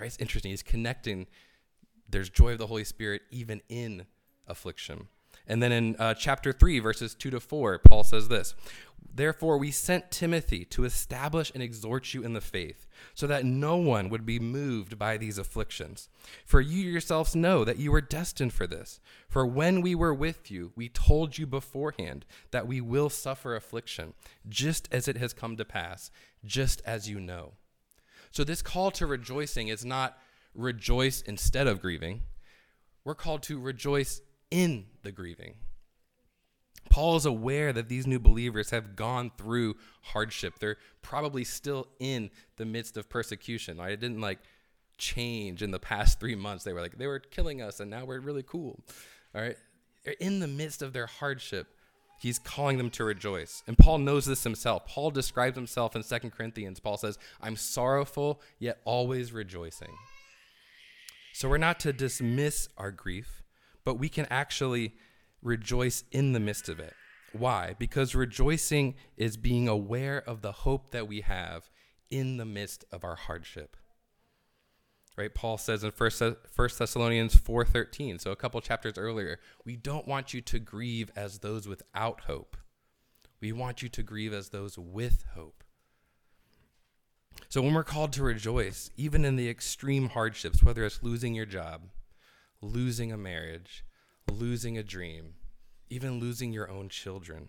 Right? 0.00 0.06
It's 0.06 0.16
interesting. 0.16 0.50
He's 0.50 0.62
connecting, 0.62 1.26
there's 2.08 2.30
joy 2.30 2.52
of 2.52 2.58
the 2.58 2.66
Holy 2.66 2.84
Spirit 2.84 3.22
even 3.30 3.60
in 3.68 4.06
affliction. 4.48 5.08
And 5.46 5.62
then 5.62 5.72
in 5.72 5.96
uh, 5.96 6.14
chapter 6.14 6.52
3, 6.52 6.80
verses 6.80 7.14
2 7.14 7.30
to 7.30 7.40
4, 7.40 7.78
Paul 7.78 8.04
says 8.04 8.28
this 8.28 8.54
Therefore, 9.16 9.56
we 9.56 9.70
sent 9.70 10.10
Timothy 10.10 10.66
to 10.66 10.84
establish 10.84 11.50
and 11.54 11.62
exhort 11.62 12.12
you 12.12 12.22
in 12.22 12.34
the 12.34 12.40
faith, 12.40 12.86
so 13.14 13.26
that 13.26 13.46
no 13.46 13.76
one 13.76 14.10
would 14.10 14.26
be 14.26 14.38
moved 14.38 14.98
by 14.98 15.16
these 15.16 15.38
afflictions. 15.38 16.10
For 16.44 16.60
you 16.60 16.90
yourselves 16.90 17.34
know 17.34 17.64
that 17.64 17.78
you 17.78 17.92
were 17.92 18.02
destined 18.02 18.52
for 18.52 18.66
this. 18.66 19.00
For 19.28 19.46
when 19.46 19.80
we 19.80 19.94
were 19.94 20.12
with 20.12 20.50
you, 20.50 20.72
we 20.76 20.90
told 20.90 21.38
you 21.38 21.46
beforehand 21.46 22.26
that 22.50 22.66
we 22.66 22.82
will 22.82 23.08
suffer 23.08 23.56
affliction, 23.56 24.12
just 24.48 24.86
as 24.92 25.08
it 25.08 25.16
has 25.16 25.32
come 25.32 25.56
to 25.56 25.64
pass, 25.64 26.10
just 26.44 26.82
as 26.84 27.08
you 27.08 27.18
know. 27.18 27.52
So, 28.32 28.44
this 28.44 28.60
call 28.60 28.90
to 28.92 29.06
rejoicing 29.06 29.68
is 29.68 29.84
not 29.84 30.18
rejoice 30.54 31.22
instead 31.22 31.66
of 31.66 31.80
grieving. 31.80 32.20
We're 33.02 33.14
called 33.14 33.44
to 33.44 33.58
rejoice 33.58 34.20
in 34.50 34.86
the 35.02 35.12
grieving. 35.12 35.54
Paul 36.90 37.16
is 37.16 37.26
aware 37.26 37.72
that 37.72 37.88
these 37.88 38.06
new 38.06 38.18
believers 38.18 38.70
have 38.70 38.96
gone 38.96 39.30
through 39.36 39.76
hardship. 40.02 40.58
They're 40.58 40.78
probably 41.02 41.44
still 41.44 41.88
in 41.98 42.30
the 42.56 42.64
midst 42.64 42.96
of 42.96 43.08
persecution. 43.08 43.78
Right? 43.78 43.92
It 43.92 44.00
didn't 44.00 44.20
like 44.20 44.38
change 44.98 45.62
in 45.62 45.70
the 45.70 45.78
past 45.78 46.20
three 46.20 46.34
months. 46.34 46.64
They 46.64 46.72
were 46.72 46.80
like, 46.80 46.96
they 46.96 47.06
were 47.06 47.18
killing 47.18 47.60
us 47.60 47.80
and 47.80 47.90
now 47.90 48.04
we're 48.04 48.20
really 48.20 48.44
cool. 48.44 48.80
All 49.34 49.42
right. 49.42 49.56
They're 50.04 50.14
in 50.20 50.38
the 50.38 50.46
midst 50.46 50.82
of 50.82 50.92
their 50.92 51.06
hardship. 51.06 51.66
He's 52.18 52.38
calling 52.38 52.78
them 52.78 52.88
to 52.90 53.04
rejoice. 53.04 53.62
And 53.66 53.76
Paul 53.76 53.98
knows 53.98 54.24
this 54.24 54.42
himself. 54.42 54.86
Paul 54.86 55.10
describes 55.10 55.56
himself 55.56 55.94
in 55.94 56.02
Second 56.02 56.30
Corinthians. 56.30 56.80
Paul 56.80 56.96
says, 56.96 57.18
I'm 57.42 57.56
sorrowful, 57.56 58.40
yet 58.58 58.78
always 58.84 59.32
rejoicing. 59.32 59.94
So 61.34 61.48
we're 61.48 61.58
not 61.58 61.78
to 61.80 61.92
dismiss 61.92 62.68
our 62.78 62.90
grief 62.90 63.42
but 63.86 64.00
we 64.00 64.08
can 64.08 64.26
actually 64.30 64.96
rejoice 65.40 66.02
in 66.10 66.32
the 66.32 66.40
midst 66.40 66.68
of 66.68 66.80
it. 66.80 66.92
Why? 67.32 67.76
Because 67.78 68.16
rejoicing 68.16 68.96
is 69.16 69.36
being 69.36 69.68
aware 69.68 70.18
of 70.26 70.42
the 70.42 70.50
hope 70.50 70.90
that 70.90 71.06
we 71.06 71.20
have 71.20 71.70
in 72.10 72.36
the 72.36 72.44
midst 72.44 72.84
of 72.90 73.04
our 73.04 73.14
hardship. 73.14 73.76
Right? 75.16 75.32
Paul 75.32 75.56
says 75.56 75.84
in 75.84 75.92
1 75.92 76.10
Thessalonians 76.56 77.36
4:13, 77.36 78.18
so 78.18 78.32
a 78.32 78.36
couple 78.36 78.60
chapters 78.60 78.98
earlier, 78.98 79.38
we 79.64 79.76
don't 79.76 80.08
want 80.08 80.34
you 80.34 80.40
to 80.40 80.58
grieve 80.58 81.12
as 81.14 81.38
those 81.38 81.68
without 81.68 82.22
hope. 82.22 82.56
We 83.40 83.52
want 83.52 83.82
you 83.82 83.88
to 83.88 84.02
grieve 84.02 84.32
as 84.32 84.48
those 84.48 84.76
with 84.76 85.24
hope. 85.34 85.62
So 87.48 87.62
when 87.62 87.72
we're 87.72 87.84
called 87.84 88.12
to 88.14 88.24
rejoice, 88.24 88.90
even 88.96 89.24
in 89.24 89.36
the 89.36 89.48
extreme 89.48 90.08
hardships, 90.08 90.60
whether 90.60 90.84
it's 90.84 91.04
losing 91.04 91.34
your 91.34 91.46
job, 91.46 91.82
losing 92.66 93.12
a 93.12 93.16
marriage, 93.16 93.84
losing 94.30 94.76
a 94.76 94.82
dream, 94.82 95.34
even 95.88 96.18
losing 96.18 96.52
your 96.52 96.70
own 96.70 96.88
children. 96.88 97.48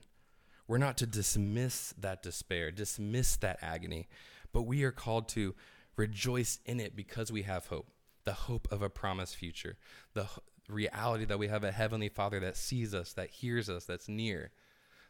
We're 0.67 0.77
not 0.77 0.97
to 0.97 1.05
dismiss 1.05 1.93
that 1.97 2.21
despair, 2.21 2.71
dismiss 2.71 3.37
that 3.37 3.59
agony, 3.61 4.07
but 4.51 4.63
we 4.63 4.83
are 4.83 4.91
called 4.91 5.29
to 5.29 5.55
rejoice 5.95 6.59
in 6.65 6.79
it 6.79 6.95
because 6.95 7.31
we 7.31 7.43
have 7.43 7.67
hope 7.67 7.87
the 8.25 8.33
hope 8.33 8.67
of 8.71 8.81
a 8.81 8.89
promised 8.89 9.37
future, 9.37 9.77
the 10.13 10.27
reality 10.67 11.23
that 11.23 11.39
we 11.39 11.47
have 11.47 11.63
a 11.63 11.71
heavenly 11.71 12.09
Father 12.09 12.41
that 12.41 12.57
sees 12.57 12.93
us, 12.93 13.13
that 13.13 13.29
hears 13.29 13.69
us, 13.69 13.85
that's 13.85 14.09
near, 14.09 14.51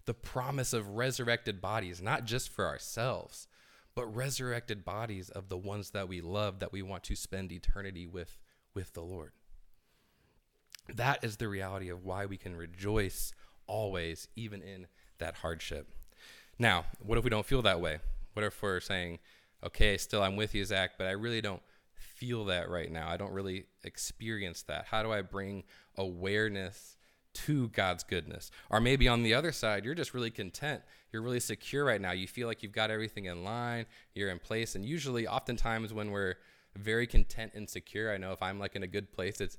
the 0.06 0.14
promise 0.14 0.72
of 0.72 0.90
resurrected 0.90 1.60
bodies, 1.60 2.00
not 2.00 2.26
just 2.26 2.48
for 2.48 2.68
ourselves, 2.68 3.48
but 3.96 4.06
resurrected 4.16 4.86
bodies 4.86 5.32
of 5.32 5.50
the 5.50 5.58
ones 5.58 5.90
that 5.90 6.08
we 6.08 6.22
love, 6.22 6.60
that 6.60 6.72
we 6.72 6.84
want 6.84 7.04
to 7.04 7.16
spend 7.16 7.52
eternity 7.52 8.06
with, 8.06 8.38
with 8.76 8.94
the 8.94 9.02
Lord. 9.02 9.32
That 10.94 11.24
is 11.24 11.38
the 11.38 11.48
reality 11.48 11.89
of 11.89 12.06
why 12.06 12.25
we 12.25 12.38
can 12.38 12.56
rejoice 12.56 13.34
always, 13.67 14.27
even 14.36 14.62
in 14.62 14.88
that 15.20 15.36
hardship. 15.36 15.88
Now, 16.60 16.86
what 17.00 17.17
if 17.17 17.24
we 17.24 17.29
don't 17.29 17.46
feel 17.46 17.62
that 17.63 17.82
way? 17.82 18.00
What 18.34 18.46
if 18.46 18.62
we're 18.62 18.79
saying, 18.79 19.20
okay, 19.63 19.98
still 19.98 20.24
I'm 20.24 20.36
with 20.36 20.56
you, 20.56 20.63
Zach, 20.63 20.91
but 20.98 21.08
I 21.08 21.12
really 21.12 21.41
don't 21.41 21.62
feel 21.96 22.46
that 22.46 22.70
right 22.70 22.91
now. 22.91 23.10
I 23.10 23.17
don't 23.17 23.32
really 23.32 23.65
experience 23.84 24.63
that. 24.63 24.86
How 24.89 25.03
do 25.03 25.12
I 25.12 25.22
bring 25.22 25.63
awareness 25.98 26.98
to 27.34 27.67
God's 27.70 28.03
goodness? 28.03 28.50
Or 28.70 28.79
maybe 28.79 29.08
on 29.08 29.24
the 29.24 29.34
other 29.34 29.51
side, 29.51 29.86
you're 29.86 29.94
just 29.94 30.13
really 30.13 30.32
content. 30.32 30.82
You're 31.12 31.22
really 31.22 31.39
secure 31.39 31.86
right 31.86 32.01
now. 32.01 32.12
You 32.12 32.27
feel 32.27 32.48
like 32.48 32.63
you've 32.63 32.72
got 32.72 32.91
everything 32.91 33.25
in 33.25 33.44
line, 33.44 33.86
you're 34.15 34.29
in 34.29 34.39
place. 34.39 34.75
And 34.75 34.86
usually, 34.86 35.27
oftentimes, 35.27 35.94
when 35.94 36.12
we're 36.12 36.36
very 36.75 37.08
content 37.08 37.51
and 37.56 37.70
secure, 37.70 38.13
I 38.13 38.17
know 38.17 38.32
if 38.32 38.41
I'm 38.41 38.60
like 38.60 38.75
in 38.75 38.84
a 38.84 38.88
good 38.88 39.12
place, 39.12 39.41
it's 39.41 39.58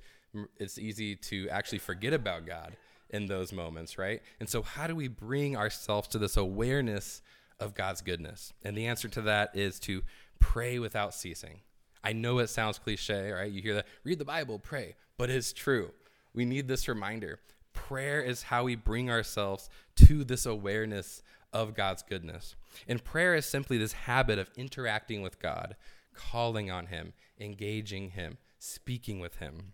it's 0.56 0.78
easy 0.78 1.16
to 1.16 1.49
actually 1.49 1.78
forget 1.78 2.12
about 2.12 2.47
God 2.47 2.76
in 3.11 3.26
those 3.26 3.52
moments, 3.52 3.99
right? 3.99 4.20
And 4.40 4.49
so, 4.49 4.62
how 4.62 4.87
do 4.87 4.94
we 4.94 5.08
bring 5.08 5.56
ourselves 5.56 6.08
to 6.08 6.18
this 6.18 6.37
awareness 6.37 7.23
of 7.58 7.75
God's 7.75 8.00
goodness? 8.00 8.52
And 8.62 8.76
the 8.76 8.87
answer 8.87 9.08
to 9.08 9.23
that 9.23 9.56
is 9.56 9.80
to 9.80 10.02
pray 10.38 10.78
without 10.78 11.14
ceasing. 11.14 11.61
I 12.04 12.12
know 12.12 12.38
it 12.38 12.49
sounds 12.49 12.78
cliche, 12.78 13.32
right? 13.32 13.50
You 13.50 13.61
hear 13.61 13.75
that, 13.75 13.87
read 14.04 14.18
the 14.18 14.25
Bible, 14.25 14.58
pray, 14.58 14.94
but 15.16 15.30
it's 15.30 15.52
true. 15.52 15.90
We 16.32 16.44
need 16.44 16.68
this 16.68 16.88
reminder. 16.88 17.40
Prayer 17.73 18.20
is 18.20 18.44
how 18.44 18.64
we 18.64 18.76
bring 18.76 19.11
ourselves 19.11 19.68
to 19.97 20.25
this 20.25 20.47
awareness 20.47 21.23
of 21.52 21.75
God's 21.75 22.02
goodness. 22.02 22.54
And 22.87 23.02
prayer 23.02 23.35
is 23.35 23.47
simply 23.47 23.78
this 23.78 23.92
habit 23.92 24.38
of 24.38 24.50
interacting 24.56 25.23
with 25.23 25.40
God, 25.40 25.76
calling 26.14 26.70
on 26.70 26.87
Him, 26.87 27.12
engaging 27.40 28.11
Him, 28.11 28.38
speaking 28.58 29.18
with 29.20 29.37
Him. 29.37 29.73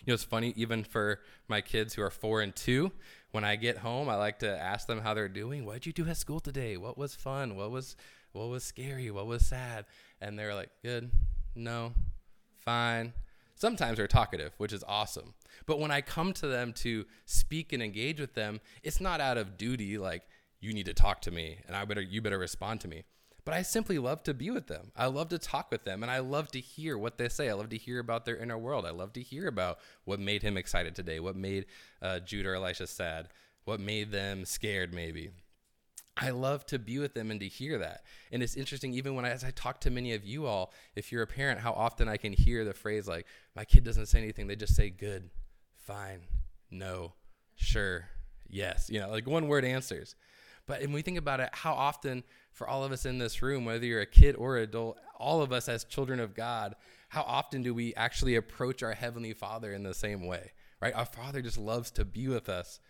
You 0.00 0.10
know, 0.10 0.14
it's 0.14 0.24
funny, 0.24 0.52
even 0.56 0.84
for 0.84 1.20
my 1.48 1.60
kids 1.60 1.94
who 1.94 2.02
are 2.02 2.10
four 2.10 2.40
and 2.40 2.54
two, 2.54 2.92
when 3.32 3.44
I 3.44 3.56
get 3.56 3.78
home, 3.78 4.08
I 4.08 4.16
like 4.16 4.38
to 4.40 4.62
ask 4.62 4.86
them 4.86 5.00
how 5.00 5.14
they're 5.14 5.28
doing. 5.28 5.64
What 5.64 5.74
did 5.74 5.86
you 5.86 5.92
do 5.92 6.08
at 6.08 6.16
school 6.16 6.40
today? 6.40 6.76
What 6.76 6.96
was 6.96 7.14
fun? 7.14 7.56
What 7.56 7.70
was 7.70 7.96
what 8.32 8.48
was 8.48 8.64
scary? 8.64 9.10
What 9.10 9.26
was 9.26 9.46
sad? 9.46 9.86
And 10.20 10.38
they're 10.38 10.54
like, 10.54 10.70
good, 10.82 11.10
no, 11.54 11.92
fine. 12.58 13.12
Sometimes 13.54 13.96
they're 13.96 14.08
talkative, 14.08 14.52
which 14.58 14.72
is 14.72 14.84
awesome. 14.88 15.34
But 15.66 15.78
when 15.78 15.90
I 15.90 16.00
come 16.00 16.32
to 16.34 16.48
them 16.48 16.72
to 16.74 17.06
speak 17.24 17.72
and 17.72 17.82
engage 17.82 18.20
with 18.20 18.34
them, 18.34 18.60
it's 18.82 19.00
not 19.00 19.20
out 19.20 19.38
of 19.38 19.56
duty 19.56 19.98
like 19.98 20.22
you 20.60 20.72
need 20.72 20.86
to 20.86 20.94
talk 20.94 21.20
to 21.22 21.30
me 21.30 21.58
and 21.66 21.76
I 21.76 21.84
better 21.84 22.00
you 22.00 22.20
better 22.20 22.38
respond 22.38 22.80
to 22.80 22.88
me. 22.88 23.04
But 23.44 23.54
I 23.54 23.62
simply 23.62 23.98
love 23.98 24.22
to 24.22 24.32
be 24.32 24.50
with 24.50 24.68
them. 24.68 24.90
I 24.96 25.06
love 25.06 25.28
to 25.28 25.38
talk 25.38 25.70
with 25.70 25.84
them 25.84 26.02
and 26.02 26.10
I 26.10 26.20
love 26.20 26.50
to 26.52 26.60
hear 26.60 26.96
what 26.96 27.18
they 27.18 27.28
say. 27.28 27.50
I 27.50 27.52
love 27.54 27.68
to 27.70 27.76
hear 27.76 27.98
about 27.98 28.24
their 28.24 28.36
inner 28.36 28.56
world. 28.56 28.86
I 28.86 28.90
love 28.90 29.12
to 29.14 29.22
hear 29.22 29.48
about 29.48 29.78
what 30.04 30.18
made 30.18 30.42
him 30.42 30.56
excited 30.56 30.94
today, 30.94 31.20
what 31.20 31.36
made 31.36 31.66
uh, 32.00 32.20
Jude 32.20 32.46
or 32.46 32.54
Elisha 32.54 32.86
sad, 32.86 33.28
what 33.64 33.80
made 33.80 34.12
them 34.12 34.46
scared 34.46 34.94
maybe. 34.94 35.30
I 36.16 36.30
love 36.30 36.64
to 36.66 36.78
be 36.78 36.98
with 36.98 37.14
them 37.14 37.30
and 37.30 37.40
to 37.40 37.48
hear 37.48 37.76
that. 37.78 38.04
And 38.30 38.42
it's 38.42 38.56
interesting, 38.56 38.94
even 38.94 39.14
when 39.14 39.24
I, 39.24 39.30
as 39.30 39.42
I 39.42 39.50
talk 39.50 39.80
to 39.80 39.90
many 39.90 40.14
of 40.14 40.24
you 40.24 40.46
all, 40.46 40.72
if 40.94 41.10
you're 41.10 41.22
a 41.22 41.26
parent, 41.26 41.60
how 41.60 41.72
often 41.72 42.08
I 42.08 42.16
can 42.16 42.32
hear 42.32 42.64
the 42.64 42.72
phrase 42.72 43.08
like, 43.08 43.26
my 43.56 43.64
kid 43.64 43.84
doesn't 43.84 44.06
say 44.06 44.20
anything. 44.20 44.46
They 44.46 44.56
just 44.56 44.76
say 44.76 44.90
good, 44.90 45.30
fine, 45.76 46.20
no, 46.70 47.14
sure, 47.56 48.06
yes. 48.48 48.88
You 48.88 49.00
know, 49.00 49.10
like 49.10 49.26
one 49.26 49.48
word 49.48 49.64
answers. 49.64 50.14
But 50.66 50.80
when 50.80 50.92
we 50.92 51.02
think 51.02 51.18
about 51.18 51.40
it, 51.40 51.50
how 51.52 51.74
often 51.74 52.24
for 52.52 52.66
all 52.68 52.84
of 52.84 52.92
us 52.92 53.04
in 53.04 53.18
this 53.18 53.42
room, 53.42 53.64
whether 53.64 53.84
you're 53.84 54.00
a 54.00 54.06
kid 54.06 54.34
or 54.36 54.56
adult, 54.56 54.98
all 55.18 55.42
of 55.42 55.52
us 55.52 55.68
as 55.68 55.84
children 55.84 56.20
of 56.20 56.34
God, 56.34 56.74
how 57.08 57.22
often 57.22 57.62
do 57.62 57.74
we 57.74 57.94
actually 57.94 58.36
approach 58.36 58.82
our 58.82 58.94
Heavenly 58.94 59.34
Father 59.34 59.72
in 59.72 59.82
the 59.82 59.94
same 59.94 60.26
way? 60.26 60.52
Right? 60.80 60.94
Our 60.94 61.04
Father 61.04 61.42
just 61.42 61.58
loves 61.58 61.90
to 61.92 62.04
be 62.04 62.28
with 62.28 62.48
us 62.48 62.80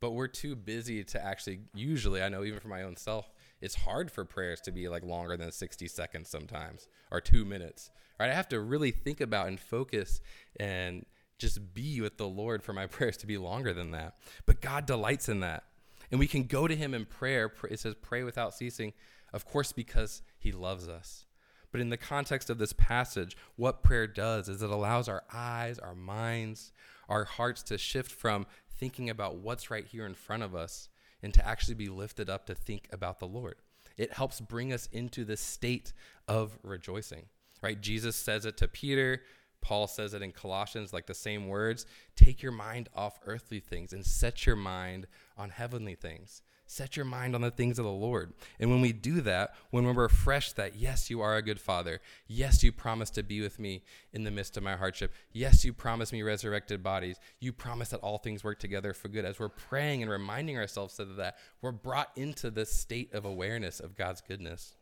but 0.00 0.12
we're 0.12 0.28
too 0.28 0.54
busy 0.54 1.02
to 1.04 1.24
actually 1.24 1.60
usually 1.74 2.22
i 2.22 2.28
know 2.28 2.44
even 2.44 2.60
for 2.60 2.68
my 2.68 2.82
own 2.82 2.96
self 2.96 3.30
it's 3.60 3.74
hard 3.74 4.10
for 4.10 4.24
prayers 4.24 4.60
to 4.60 4.72
be 4.72 4.88
like 4.88 5.02
longer 5.02 5.36
than 5.36 5.50
60 5.50 5.88
seconds 5.88 6.28
sometimes 6.28 6.88
or 7.10 7.20
two 7.20 7.44
minutes 7.44 7.90
right 8.18 8.30
i 8.30 8.34
have 8.34 8.48
to 8.48 8.60
really 8.60 8.90
think 8.90 9.20
about 9.20 9.48
and 9.48 9.60
focus 9.60 10.20
and 10.58 11.04
just 11.38 11.74
be 11.74 12.00
with 12.00 12.16
the 12.16 12.28
lord 12.28 12.62
for 12.62 12.72
my 12.72 12.86
prayers 12.86 13.16
to 13.18 13.26
be 13.26 13.38
longer 13.38 13.72
than 13.72 13.90
that 13.92 14.14
but 14.46 14.60
god 14.60 14.86
delights 14.86 15.28
in 15.28 15.40
that 15.40 15.64
and 16.10 16.18
we 16.18 16.26
can 16.26 16.44
go 16.44 16.66
to 16.66 16.76
him 16.76 16.94
in 16.94 17.04
prayer 17.04 17.52
it 17.70 17.80
says 17.80 17.94
pray 18.00 18.22
without 18.22 18.54
ceasing 18.54 18.92
of 19.32 19.44
course 19.44 19.72
because 19.72 20.22
he 20.38 20.52
loves 20.52 20.88
us 20.88 21.26
but 21.70 21.80
in 21.80 21.90
the 21.90 21.96
context 21.96 22.48
of 22.50 22.58
this 22.58 22.72
passage, 22.72 23.36
what 23.56 23.82
prayer 23.82 24.06
does 24.06 24.48
is 24.48 24.62
it 24.62 24.70
allows 24.70 25.08
our 25.08 25.24
eyes, 25.32 25.78
our 25.78 25.94
minds, 25.94 26.72
our 27.08 27.24
hearts 27.24 27.62
to 27.64 27.78
shift 27.78 28.10
from 28.10 28.46
thinking 28.70 29.10
about 29.10 29.36
what's 29.36 29.70
right 29.70 29.86
here 29.86 30.06
in 30.06 30.14
front 30.14 30.42
of 30.42 30.54
us 30.54 30.88
and 31.22 31.34
to 31.34 31.46
actually 31.46 31.74
be 31.74 31.88
lifted 31.88 32.30
up 32.30 32.46
to 32.46 32.54
think 32.54 32.88
about 32.92 33.18
the 33.18 33.26
Lord. 33.26 33.56
It 33.96 34.12
helps 34.12 34.40
bring 34.40 34.72
us 34.72 34.88
into 34.92 35.24
the 35.24 35.36
state 35.36 35.92
of 36.28 36.58
rejoicing, 36.62 37.26
right? 37.60 37.80
Jesus 37.80 38.14
says 38.14 38.46
it 38.46 38.56
to 38.58 38.68
Peter. 38.68 39.22
Paul 39.60 39.86
says 39.86 40.14
it 40.14 40.22
in 40.22 40.32
Colossians, 40.32 40.92
like 40.92 41.06
the 41.06 41.14
same 41.14 41.48
words. 41.48 41.86
Take 42.16 42.42
your 42.42 42.52
mind 42.52 42.88
off 42.94 43.18
earthly 43.26 43.60
things 43.60 43.92
and 43.92 44.04
set 44.04 44.46
your 44.46 44.56
mind 44.56 45.06
on 45.36 45.50
heavenly 45.50 45.94
things. 45.94 46.42
Set 46.70 46.96
your 46.96 47.06
mind 47.06 47.34
on 47.34 47.40
the 47.40 47.50
things 47.50 47.78
of 47.78 47.86
the 47.86 47.90
Lord. 47.90 48.34
And 48.60 48.70
when 48.70 48.82
we 48.82 48.92
do 48.92 49.22
that, 49.22 49.54
when 49.70 49.84
we're 49.84 49.94
refreshed 49.94 50.56
that, 50.56 50.76
yes, 50.76 51.08
you 51.08 51.22
are 51.22 51.36
a 51.36 51.42
good 51.42 51.58
father. 51.58 52.00
Yes, 52.26 52.62
you 52.62 52.72
promise 52.72 53.08
to 53.10 53.22
be 53.22 53.40
with 53.40 53.58
me 53.58 53.82
in 54.12 54.24
the 54.24 54.30
midst 54.30 54.58
of 54.58 54.62
my 54.62 54.76
hardship. 54.76 55.14
Yes, 55.32 55.64
you 55.64 55.72
promise 55.72 56.12
me 56.12 56.22
resurrected 56.22 56.82
bodies. 56.82 57.16
You 57.40 57.54
promise 57.54 57.88
that 57.88 58.00
all 58.00 58.18
things 58.18 58.44
work 58.44 58.58
together 58.58 58.92
for 58.92 59.08
good. 59.08 59.24
As 59.24 59.40
we're 59.40 59.48
praying 59.48 60.02
and 60.02 60.10
reminding 60.10 60.58
ourselves 60.58 61.00
of 61.00 61.16
that, 61.16 61.38
we're 61.62 61.72
brought 61.72 62.10
into 62.16 62.50
this 62.50 62.70
state 62.70 63.14
of 63.14 63.24
awareness 63.24 63.80
of 63.80 63.96
God's 63.96 64.20
goodness, 64.20 64.74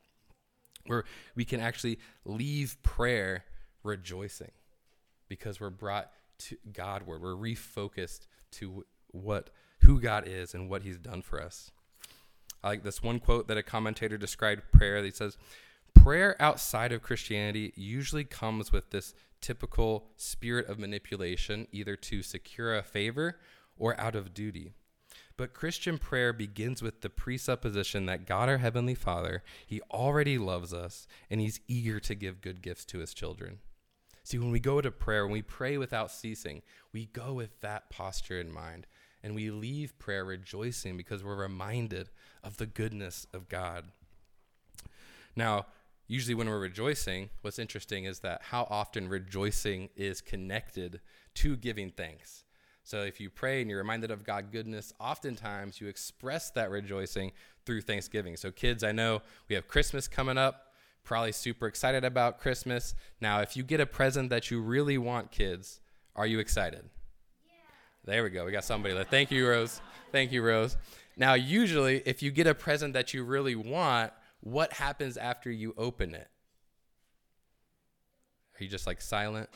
where 0.87 1.05
we 1.37 1.45
can 1.45 1.61
actually 1.61 2.01
leave 2.25 2.83
prayer 2.83 3.45
rejoicing 3.85 4.51
because 5.29 5.61
we're 5.61 5.71
brought 5.71 6.11
to 6.39 6.57
Godward. 6.73 7.23
We're 7.23 7.35
refocused 7.35 8.27
to 8.53 8.85
what 9.09 9.51
who 9.81 10.01
God 10.01 10.27
is 10.27 10.55
and 10.55 10.69
what 10.69 10.83
he's 10.83 10.99
done 10.99 11.23
for 11.23 11.43
us. 11.43 11.71
I 12.63 12.69
like 12.69 12.83
this 12.83 13.03
one 13.03 13.21
quote 13.21 13.49
that 13.49 13.59
a 13.59 13.63
commentator 13.63 14.19
described 14.19 14.63
prayer. 14.73 15.03
He 15.03 15.11
says, 15.11 15.37
Prayer 15.95 16.37
outside 16.41 16.93
of 16.93 17.03
Christianity 17.03 17.73
usually 17.77 18.25
comes 18.25 18.73
with 18.73 18.91
this 18.91 19.15
typical 19.41 20.09
spirit 20.17 20.69
of 20.69 20.79
manipulation, 20.79 21.69
either 21.73 21.97
to 21.97 22.23
secure 22.23 22.77
a 22.77 22.83
favor 22.83 23.39
or 23.79 23.99
out 24.01 24.17
of 24.17 24.35
duty. 24.35 24.73
But 25.37 25.53
Christian 25.53 25.99
prayer 25.99 26.33
begins 26.33 26.83
with 26.83 27.03
the 27.03 27.11
presupposition 27.11 28.07
that 28.07 28.27
God, 28.27 28.49
our 28.49 28.59
Heavenly 28.59 28.95
Father, 28.95 29.43
He 29.67 29.81
already 29.91 30.39
loves 30.39 30.73
us 30.73 31.07
and 31.31 31.41
He's 31.41 31.61
eager 31.69 32.01
to 32.01 32.15
give 32.15 32.41
good 32.41 32.63
gifts 32.63 32.85
to 32.87 32.99
His 32.99 33.13
children. 33.13 33.59
See, 34.27 34.41
when 34.41 34.51
we 34.51 34.59
go 34.59 34.81
to 34.81 34.91
prayer, 34.91 35.25
when 35.25 35.33
we 35.33 35.43
pray 35.43 35.79
without 35.79 36.11
ceasing, 36.11 36.63
we 36.93 37.07
go 37.07 37.33
with 37.33 37.61
that 37.61 37.91
posture 37.91 38.41
in 38.41 38.53
mind 38.53 38.89
and 39.23 39.37
we 39.37 39.53
leave 39.53 39.97
prayer 40.01 40.25
rejoicing 40.25 40.97
because 40.97 41.23
we're 41.23 41.37
reminded 41.37 42.11
of 42.43 42.57
the 42.57 42.67
goodness 42.67 43.29
of 43.33 43.49
God. 43.49 43.85
Now, 45.37 45.67
usually 46.09 46.35
when 46.35 46.49
we're 46.49 46.59
rejoicing, 46.59 47.31
what's 47.43 47.61
interesting 47.61 48.05
is 48.05 48.19
that 48.19 48.43
how 48.43 48.67
often 48.69 49.09
rejoicing 49.09 49.91
is 49.95 50.21
connected 50.21 51.01
to 51.35 51.57
giving 51.57 51.93
thanks. 51.93 52.43
So 52.83 53.05
if 53.05 53.21
you 53.21 53.31
pray 53.31 53.61
and 53.61 53.71
you're 53.71 53.79
reminded 53.79 54.11
of 54.11 54.25
God's 54.25 54.49
goodness, 54.51 54.93
oftentimes 54.99 55.81
you 55.81 55.87
express 55.87 56.51
that 56.51 56.73
rejoicing 56.73 57.31
through 57.65 57.83
thanksgiving. 57.83 58.37
So 58.37 58.51
kids, 58.51 58.83
I 58.83 58.91
know 58.91 59.23
we 59.49 59.55
have 59.55 59.69
Christmas 59.69 60.09
coming 60.09 60.37
up, 60.37 60.66
probably 61.07 61.33
super 61.33 61.67
excited 61.67 62.05
about 62.05 62.39
Christmas. 62.39 62.95
Now, 63.21 63.41
if 63.41 63.57
you 63.57 63.63
get 63.63 63.81
a 63.81 63.87
present 63.87 64.29
that 64.31 64.51
you 64.51 64.61
really 64.61 64.99
want, 64.99 65.31
kids, 65.31 65.81
are 66.15 66.27
you 66.27 66.39
excited? 66.39 66.85
Yeah. 67.47 67.53
There 68.05 68.23
we 68.23 68.31
go. 68.31 68.45
We 68.45 68.53
got 68.53 68.65
somebody. 68.65 68.95
Like, 68.95 69.09
Thank 69.09 69.31
you, 69.31 69.49
Rose. 69.49 69.81
Thank 70.13 70.33
you, 70.33 70.43
Rose. 70.43 70.77
Now, 71.17 71.35
usually, 71.35 72.03
if 72.05 72.23
you 72.23 72.31
get 72.31 72.47
a 72.47 72.55
present 72.55 72.93
that 72.93 73.15
you 73.15 73.25
really 73.25 73.57
want, 73.57 74.13
what 74.41 74.75
happens 74.75 75.17
after 75.17 75.51
you 75.51 75.73
open 75.79 76.15
it? 76.15 76.29
Are 78.59 78.65
you 78.65 78.69
just 78.69 78.87
like 78.87 79.01
silent? 79.01 79.49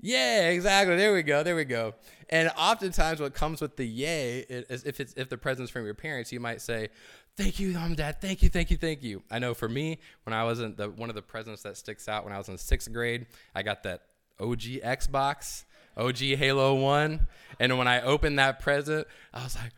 Yeah, 0.00 0.48
exactly. 0.48 0.96
There 0.96 1.14
we 1.14 1.22
go. 1.22 1.44
There 1.44 1.54
we 1.54 1.64
go. 1.64 1.94
And 2.28 2.50
oftentimes, 2.58 3.20
what 3.20 3.34
comes 3.34 3.60
with 3.60 3.76
the 3.76 3.86
yay 3.86 4.40
is 4.48 4.82
if 4.84 4.98
it's 4.98 5.14
if 5.16 5.28
the 5.28 5.38
present's 5.38 5.70
from 5.70 5.84
your 5.84 5.94
parents, 5.94 6.32
you 6.32 6.40
might 6.40 6.60
say, 6.60 6.88
"Thank 7.36 7.58
you, 7.60 7.72
mom, 7.72 7.94
dad. 7.94 8.20
Thank 8.20 8.42
you, 8.42 8.48
thank 8.48 8.70
you, 8.70 8.76
thank 8.76 9.02
you." 9.02 9.22
I 9.30 9.38
know 9.38 9.54
for 9.54 9.68
me, 9.68 9.98
when 10.24 10.34
I 10.34 10.44
was 10.44 10.60
in 10.60 10.74
the 10.76 10.90
one 10.90 11.08
of 11.08 11.14
the 11.14 11.22
presents 11.22 11.62
that 11.62 11.76
sticks 11.76 12.08
out 12.08 12.24
when 12.24 12.32
I 12.32 12.38
was 12.38 12.48
in 12.48 12.58
sixth 12.58 12.92
grade, 12.92 13.26
I 13.54 13.62
got 13.62 13.82
that 13.84 14.02
OG 14.40 14.80
Xbox, 14.82 15.64
OG 15.96 16.18
Halo 16.18 16.74
One, 16.74 17.26
and 17.58 17.76
when 17.78 17.88
I 17.88 18.00
opened 18.02 18.38
that 18.38 18.60
present, 18.60 19.06
I 19.32 19.44
was 19.44 19.56
like, 19.56 19.72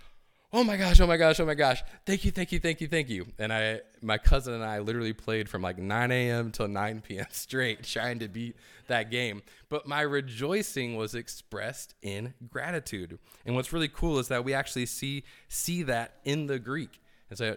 oh 0.55 0.63
my 0.63 0.77
gosh, 0.77 1.01
oh 1.01 1.07
my 1.07 1.17
gosh, 1.17 1.41
oh 1.41 1.47
my 1.47 1.55
gosh, 1.55 1.83
thank 2.07 2.25
you, 2.25 2.31
thank 2.31 2.53
you, 2.53 2.61
thank 2.61 2.81
you, 2.81 2.87
thank 2.87 3.09
you. 3.11 3.27
And 3.41 3.53
I, 3.53 3.81
my 4.01 4.19
cousin 4.19 4.55
and 4.55 4.63
I 4.65 4.79
literally 4.79 5.13
played 5.13 5.49
from 5.49 5.63
like 5.63 5.79
9 5.79 6.13
a.m. 6.13 6.53
till 6.53 6.69
9 6.69 7.03
p.m. 7.07 7.27
straight 7.33 7.83
trying 7.83 8.21
to 8.21 8.29
beat 8.29 8.57
that 8.87 9.11
game. 9.11 9.43
But 9.69 9.89
my 9.89 10.03
rejoicing 10.03 10.95
was 10.97 11.17
expressed 11.17 11.95
in 12.03 12.35
gratitude. 12.49 13.19
And 13.45 13.57
what's 13.57 13.73
really 13.73 13.89
cool 13.89 14.21
is 14.21 14.29
that 14.29 14.45
we 14.45 14.55
actually 14.55 14.87
see 14.87 15.25
see 15.49 15.83
that 15.83 16.19
in 16.25 16.47
the 16.47 16.61
Greek. 16.61 17.01
And 17.41 17.57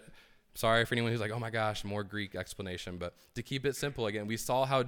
sorry 0.54 0.84
for 0.84 0.94
anyone 0.94 1.12
who's 1.12 1.20
like, 1.20 1.30
oh 1.30 1.38
my 1.38 1.50
gosh, 1.50 1.84
more 1.84 2.02
Greek 2.02 2.34
explanation. 2.34 2.98
But 2.98 3.14
to 3.34 3.42
keep 3.42 3.64
it 3.64 3.76
simple 3.76 4.06
again, 4.06 4.26
we 4.26 4.36
saw 4.36 4.64
how 4.64 4.84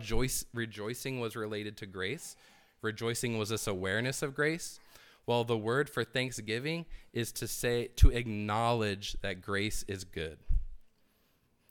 rejoicing 0.52 1.20
was 1.20 1.36
related 1.36 1.76
to 1.78 1.86
grace. 1.86 2.36
Rejoicing 2.82 3.38
was 3.38 3.50
this 3.50 3.66
awareness 3.66 4.22
of 4.22 4.34
grace. 4.34 4.80
Well, 5.26 5.44
the 5.44 5.56
word 5.56 5.88
for 5.88 6.02
thanksgiving 6.02 6.86
is 7.12 7.30
to 7.32 7.46
say, 7.46 7.88
to 7.96 8.10
acknowledge 8.10 9.12
that 9.20 9.42
grace 9.42 9.84
is 9.86 10.02
good. 10.02 10.38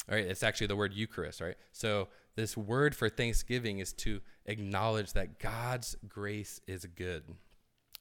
All 0.10 0.16
right, 0.16 0.26
it's 0.26 0.44
actually 0.44 0.68
the 0.68 0.76
word 0.76 0.94
Eucharist, 0.94 1.42
right? 1.42 1.56
So, 1.72 2.08
this 2.36 2.56
word 2.56 2.96
for 2.96 3.10
thanksgiving 3.10 3.80
is 3.80 3.92
to 3.94 4.22
acknowledge 4.46 5.12
that 5.12 5.40
God's 5.40 5.98
grace 6.08 6.62
is 6.68 6.86
good. 6.86 7.24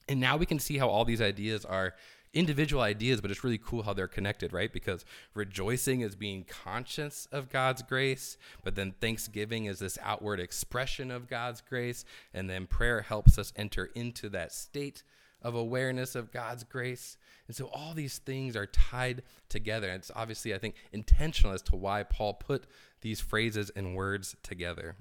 And 0.08 0.20
now 0.20 0.36
we 0.36 0.46
can 0.46 0.60
see 0.60 0.78
how 0.78 0.88
all 0.88 1.04
these 1.04 1.20
ideas 1.20 1.64
are 1.64 1.94
individual 2.34 2.82
ideas, 2.82 3.20
but 3.20 3.30
it's 3.30 3.44
really 3.44 3.58
cool 3.58 3.82
how 3.82 3.92
they're 3.92 4.08
connected, 4.08 4.52
right? 4.52 4.72
Because 4.72 5.04
rejoicing 5.34 6.00
is 6.02 6.14
being 6.14 6.44
conscious 6.44 7.26
of 7.32 7.50
God's 7.50 7.82
grace, 7.82 8.36
but 8.62 8.74
then 8.74 8.94
thanksgiving 9.00 9.66
is 9.66 9.78
this 9.78 9.98
outward 10.02 10.40
expression 10.40 11.10
of 11.10 11.28
God's 11.28 11.60
grace, 11.60 12.04
and 12.34 12.48
then 12.48 12.66
prayer 12.66 13.02
helps 13.02 13.38
us 13.38 13.52
enter 13.56 13.86
into 13.94 14.28
that 14.30 14.52
state 14.52 15.02
of 15.42 15.54
awareness 15.54 16.14
of 16.14 16.32
God's 16.32 16.64
grace. 16.64 17.16
And 17.46 17.56
so 17.56 17.66
all 17.66 17.94
these 17.94 18.18
things 18.18 18.56
are 18.56 18.66
tied 18.66 19.22
together. 19.48 19.88
And 19.88 20.00
it's 20.00 20.10
obviously, 20.14 20.54
I 20.54 20.58
think, 20.58 20.74
intentional 20.92 21.54
as 21.54 21.62
to 21.62 21.76
why 21.76 22.02
Paul 22.02 22.34
put 22.34 22.64
these 23.00 23.20
phrases 23.20 23.70
and 23.70 23.94
words 23.94 24.36
together. 24.42 24.96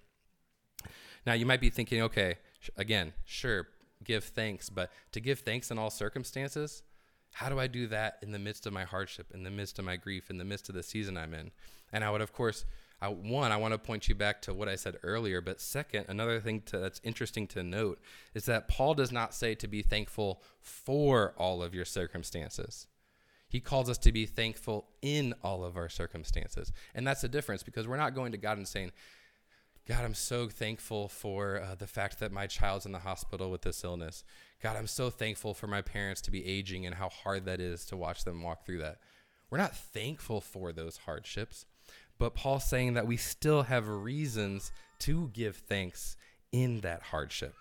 Now, 1.26 1.34
you 1.34 1.46
might 1.46 1.60
be 1.60 1.70
thinking, 1.70 2.02
okay, 2.04 2.36
again, 2.78 3.14
sure, 3.26 3.68
give 4.04 4.24
thanks, 4.24 4.70
but 4.70 4.92
to 5.12 5.20
give 5.20 5.40
thanks 5.40 5.72
in 5.72 5.78
all 5.78 5.90
circumstances, 5.90 6.84
how 7.38 7.50
do 7.50 7.60
I 7.60 7.68
do 7.68 7.86
that 7.90 8.18
in 8.24 8.32
the 8.32 8.40
midst 8.40 8.66
of 8.66 8.74
my 8.74 8.84
hardship, 8.84 9.28
in 9.32 9.44
the 9.44 9.52
midst 9.52 9.78
of 9.78 9.86
my 9.86 9.96
grief, 9.96 10.32
in 10.32 10.40
the 10.40 10.44
midst 10.44 10.70
of 10.70 10.76
the 10.76 10.82
season 10.82 11.16
I'm 11.16 11.36
in? 11.36 11.52
And 11.94 12.04
I 12.04 12.10
would, 12.10 12.22
of 12.22 12.34
course, 12.34 12.66
I, 13.00 13.10
one, 13.10 13.52
I 13.52 13.58
want 13.58 13.76
to 13.76 13.78
point 13.78 14.10
you 14.10 14.16
back 14.16 14.42
to 14.42 14.56
what 14.56 14.68
I 14.68 14.76
said 14.76 14.98
earlier. 15.04 15.40
But 15.40 15.62
second, 15.62 16.06
another 16.08 16.40
thing 16.40 16.62
to, 16.62 16.80
that's 16.80 17.00
interesting 17.04 17.46
to 17.50 17.62
note 17.62 18.00
is 18.34 18.46
that 18.46 18.68
Paul 18.68 18.96
does 18.96 19.12
not 19.12 19.36
say 19.36 19.54
to 19.54 19.68
be 19.68 19.84
thankful 19.84 20.42
for 20.60 21.36
all 21.38 21.62
of 21.62 21.76
your 21.76 21.86
circumstances. 21.86 22.88
He 23.48 23.60
calls 23.60 23.88
us 23.88 24.00
to 24.00 24.12
be 24.12 24.26
thankful 24.26 24.88
in 25.04 25.36
all 25.44 25.64
of 25.64 25.78
our 25.78 25.90
circumstances. 25.90 26.74
And 26.96 27.06
that's 27.06 27.22
the 27.22 27.30
difference 27.30 27.62
because 27.62 27.88
we're 27.88 27.98
not 27.98 28.16
going 28.16 28.32
to 28.32 28.40
God 28.40 28.58
and 28.58 28.68
saying, 28.68 28.94
God, 29.88 30.04
I'm 30.04 30.16
so 30.16 30.50
thankful 30.50 31.08
for 31.08 31.62
uh, 31.62 31.76
the 31.76 31.88
fact 31.88 32.20
that 32.20 32.34
my 32.34 32.46
child's 32.46 32.86
in 32.86 32.92
the 32.92 33.00
hospital 33.00 33.50
with 33.50 33.62
this 33.62 33.86
illness. 33.86 34.26
God, 34.62 34.76
I'm 34.76 34.88
so 34.88 35.10
thankful 35.10 35.54
for 35.54 35.68
my 35.68 35.82
parents 35.82 36.20
to 36.24 36.32
be 36.32 36.46
aging 36.46 36.86
and 36.86 36.96
how 36.96 37.08
hard 37.08 37.46
that 37.46 37.62
is 37.62 37.86
to 37.86 37.96
watch 37.96 38.26
them 38.26 38.42
walk 38.42 38.66
through 38.66 38.80
that. 38.80 38.98
We're 39.50 39.60
not 39.60 39.78
thankful 39.78 40.42
for 40.42 40.74
those 40.74 40.98
hardships. 40.98 41.66
But 42.18 42.36
Paul's 42.36 42.66
saying 42.66 42.96
that 42.96 43.08
we 43.08 43.16
still 43.16 43.64
have 43.64 43.88
reasons 43.88 44.74
to 45.00 45.30
give 45.34 45.56
thanks 45.56 46.18
in 46.52 46.82
that 46.82 47.02
hardship. 47.02 47.54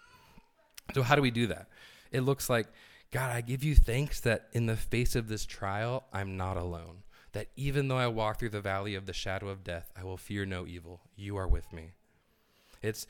So, 0.95 1.03
how 1.03 1.15
do 1.15 1.23
we 1.23 1.31
do 1.31 1.47
that? 1.49 1.69
It 2.11 2.23
looks 2.23 2.51
like, 2.51 2.67
God, 3.13 3.31
I 3.31 3.41
give 3.41 3.63
you 3.63 3.77
thanks 3.77 4.19
that 4.21 4.49
in 4.53 4.67
the 4.67 4.77
face 4.77 5.15
of 5.15 5.29
this 5.29 5.47
trial, 5.47 6.05
I'm 6.13 6.37
not 6.37 6.57
alone. 6.57 7.05
That 7.33 7.49
even 7.55 7.87
though 7.87 7.99
I 7.99 8.09
walk 8.09 8.41
through 8.41 8.51
the 8.51 8.61
valley 8.61 8.97
of 8.97 9.07
the 9.07 9.13
shadow 9.13 9.49
of 9.49 9.63
death, 9.63 9.93
I 9.97 10.03
will 10.03 10.17
fear 10.17 10.45
no 10.45 10.67
evil. 10.67 11.03
You 11.15 11.37
are 11.37 11.47
with 11.47 11.73
me. 11.73 11.93
It's, 12.83 13.07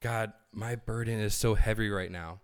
God, 0.00 0.32
my 0.52 0.76
burden 0.76 1.20
is 1.20 1.34
so 1.34 1.54
heavy 1.54 1.90
right 1.90 2.10
now. 2.10 2.40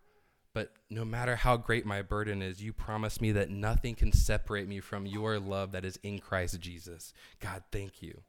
But 0.55 0.71
no 0.89 1.05
matter 1.05 1.35
how 1.35 1.57
great 1.57 1.85
my 1.85 2.01
burden 2.03 2.41
is, 2.41 2.63
you 2.63 2.73
promise 2.73 3.21
me 3.21 3.33
that 3.33 3.51
nothing 3.51 3.97
can 3.97 4.13
separate 4.13 4.69
me 4.69 4.79
from 4.79 5.05
your 5.05 5.41
love 5.41 5.73
that 5.73 5.85
is 5.85 5.99
in 6.03 6.21
Christ 6.21 6.61
Jesus. 6.61 7.13
God, 7.41 7.65
thank 7.73 8.01
you. 8.01 8.23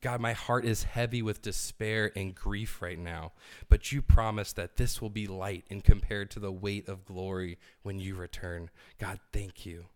God, 0.00 0.20
my 0.20 0.32
heart 0.32 0.64
is 0.66 0.84
heavy 0.84 1.22
with 1.22 1.42
despair 1.42 2.12
and 2.14 2.34
grief 2.34 2.82
right 2.82 2.98
now, 2.98 3.32
but 3.70 3.90
you 3.90 4.02
promise 4.02 4.52
that 4.52 4.76
this 4.76 5.00
will 5.00 5.10
be 5.10 5.26
light 5.26 5.64
in 5.70 5.80
compared 5.80 6.30
to 6.32 6.40
the 6.40 6.52
weight 6.52 6.88
of 6.88 7.06
glory 7.06 7.58
when 7.82 7.98
you 7.98 8.14
return. 8.14 8.68
God, 8.98 9.18
thank 9.32 9.64
you. 9.64 9.86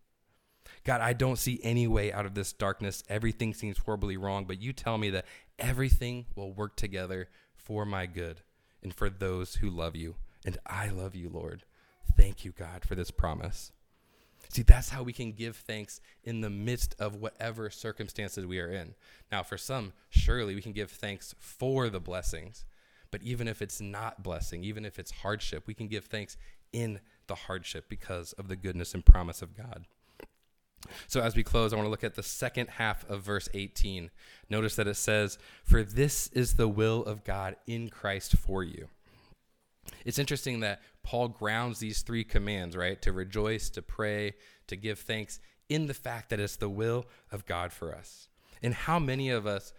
God, 0.84 1.02
I 1.02 1.12
don't 1.12 1.38
see 1.38 1.60
any 1.62 1.86
way 1.86 2.10
out 2.10 2.24
of 2.24 2.34
this 2.34 2.54
darkness. 2.54 3.04
Everything 3.10 3.52
seems 3.52 3.78
horribly 3.78 4.16
wrong, 4.16 4.46
but 4.46 4.62
you 4.62 4.72
tell 4.72 4.96
me 4.96 5.10
that 5.10 5.26
everything 5.58 6.24
will 6.34 6.52
work 6.52 6.76
together 6.76 7.28
for 7.68 7.84
my 7.84 8.06
good 8.06 8.40
and 8.82 8.92
for 8.92 9.10
those 9.10 9.56
who 9.56 9.68
love 9.68 9.94
you. 9.94 10.16
And 10.44 10.58
I 10.66 10.88
love 10.88 11.14
you, 11.14 11.28
Lord. 11.28 11.64
Thank 12.16 12.44
you, 12.44 12.52
God, 12.52 12.84
for 12.84 12.94
this 12.94 13.10
promise. 13.10 13.70
See, 14.48 14.62
that's 14.62 14.88
how 14.88 15.02
we 15.02 15.12
can 15.12 15.32
give 15.32 15.56
thanks 15.56 16.00
in 16.24 16.40
the 16.40 16.48
midst 16.48 16.96
of 16.98 17.16
whatever 17.16 17.68
circumstances 17.68 18.46
we 18.46 18.58
are 18.58 18.70
in. 18.70 18.94
Now, 19.30 19.42
for 19.42 19.58
some, 19.58 19.92
surely 20.08 20.54
we 20.54 20.62
can 20.62 20.72
give 20.72 20.90
thanks 20.90 21.34
for 21.38 21.90
the 21.90 22.00
blessings. 22.00 22.64
But 23.10 23.22
even 23.22 23.46
if 23.46 23.60
it's 23.60 23.80
not 23.80 24.22
blessing, 24.22 24.64
even 24.64 24.86
if 24.86 24.98
it's 24.98 25.10
hardship, 25.10 25.64
we 25.66 25.74
can 25.74 25.88
give 25.88 26.06
thanks 26.06 26.38
in 26.72 27.00
the 27.26 27.34
hardship 27.34 27.86
because 27.88 28.32
of 28.34 28.48
the 28.48 28.56
goodness 28.56 28.94
and 28.94 29.04
promise 29.04 29.42
of 29.42 29.56
God. 29.56 29.86
So, 31.06 31.20
as 31.20 31.36
we 31.36 31.42
close, 31.42 31.72
I 31.72 31.76
want 31.76 31.86
to 31.86 31.90
look 31.90 32.04
at 32.04 32.14
the 32.14 32.22
second 32.22 32.68
half 32.70 33.08
of 33.08 33.22
verse 33.22 33.48
18. 33.54 34.10
Notice 34.50 34.76
that 34.76 34.88
it 34.88 34.94
says, 34.94 35.38
For 35.64 35.82
this 35.82 36.28
is 36.28 36.54
the 36.54 36.68
will 36.68 37.04
of 37.04 37.24
God 37.24 37.56
in 37.66 37.88
Christ 37.88 38.36
for 38.36 38.62
you. 38.62 38.88
It's 40.04 40.18
interesting 40.18 40.60
that 40.60 40.80
Paul 41.02 41.28
grounds 41.28 41.78
these 41.78 42.02
three 42.02 42.24
commands, 42.24 42.76
right? 42.76 43.00
To 43.02 43.12
rejoice, 43.12 43.70
to 43.70 43.82
pray, 43.82 44.34
to 44.66 44.76
give 44.76 44.98
thanks 44.98 45.40
in 45.68 45.86
the 45.86 45.94
fact 45.94 46.30
that 46.30 46.40
it's 46.40 46.56
the 46.56 46.68
will 46.68 47.06
of 47.30 47.46
God 47.46 47.72
for 47.72 47.94
us. 47.94 48.28
And 48.62 48.74
how 48.74 48.98
many 48.98 49.30
of 49.30 49.46
us, 49.46 49.72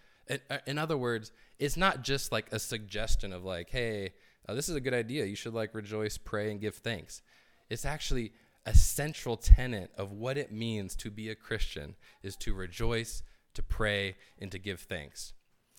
in 0.66 0.78
other 0.78 0.96
words, 0.96 1.32
it's 1.58 1.76
not 1.76 2.02
just 2.02 2.32
like 2.32 2.52
a 2.52 2.58
suggestion 2.58 3.32
of 3.32 3.44
like, 3.44 3.70
hey, 3.70 4.14
uh, 4.48 4.54
this 4.54 4.68
is 4.68 4.76
a 4.76 4.80
good 4.80 4.94
idea. 4.94 5.24
You 5.26 5.36
should 5.36 5.54
like 5.54 5.74
rejoice, 5.74 6.16
pray, 6.16 6.50
and 6.50 6.60
give 6.60 6.76
thanks. 6.76 7.22
It's 7.68 7.84
actually 7.84 8.32
a 8.66 8.74
central 8.74 9.36
tenet 9.36 9.90
of 9.96 10.12
what 10.12 10.36
it 10.36 10.52
means 10.52 10.94
to 10.96 11.10
be 11.10 11.28
a 11.28 11.34
Christian 11.34 11.96
is 12.22 12.36
to 12.36 12.54
rejoice, 12.54 13.22
to 13.54 13.62
pray, 13.62 14.16
and 14.38 14.52
to 14.52 14.58
give 14.58 14.80
thanks. 14.80 15.32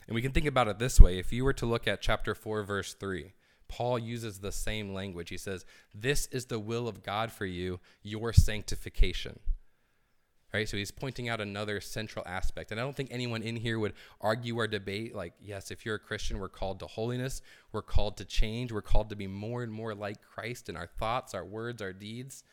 And 0.08 0.16
we 0.16 0.22
can 0.22 0.32
think 0.32 0.48
about 0.48 0.68
it 0.68 0.80
this 0.80 1.00
way. 1.00 1.20
If 1.20 1.32
you 1.32 1.44
were 1.44 1.54
to 1.54 1.66
look 1.66 1.88
at 1.88 2.02
chapter 2.02 2.34
4, 2.34 2.64
verse 2.64 2.94
3, 2.94 3.34
Paul 3.68 4.00
uses 4.00 4.40
the 4.40 4.52
same 4.52 4.94
language. 4.94 5.30
He 5.30 5.38
says, 5.38 5.66
This 5.94 6.26
is 6.28 6.46
the 6.46 6.60
will 6.60 6.88
of 6.88 7.04
God 7.04 7.32
for 7.32 7.46
you, 7.46 7.80
your 8.04 8.34
sanctification. 8.34 9.40
Right? 10.54 10.68
So 10.68 10.76
he's 10.76 10.92
pointing 10.92 11.30
out 11.30 11.40
another 11.40 11.80
central 11.80 12.28
aspect. 12.28 12.72
And 12.72 12.80
I 12.80 12.84
don't 12.84 12.96
think 12.96 13.08
anyone 13.10 13.42
in 13.42 13.56
here 13.56 13.80
would 13.80 13.94
argue 14.20 14.58
or 14.58 14.68
debate, 14.68 15.16
like, 15.16 15.34
yes, 15.42 15.72
if 15.72 15.86
you're 15.86 15.96
a 15.96 16.00
Christian, 16.00 16.40
we're 16.40 16.50
called 16.50 16.82
to 16.82 16.88
holiness, 16.88 17.42
we're 17.72 17.82
called 17.82 18.18
to 18.18 18.26
change, 18.26 18.74
we're 18.74 18.82
called 18.82 19.10
to 19.12 19.16
be 19.16 19.28
more 19.28 19.64
and 19.64 19.72
more 19.72 19.96
like 19.96 20.22
Christ 20.22 20.68
in 20.68 20.76
our 20.76 20.88
thoughts, 20.88 21.34
our 21.34 21.46
words, 21.46 21.82
our 21.82 21.94
deeds. 21.94 22.44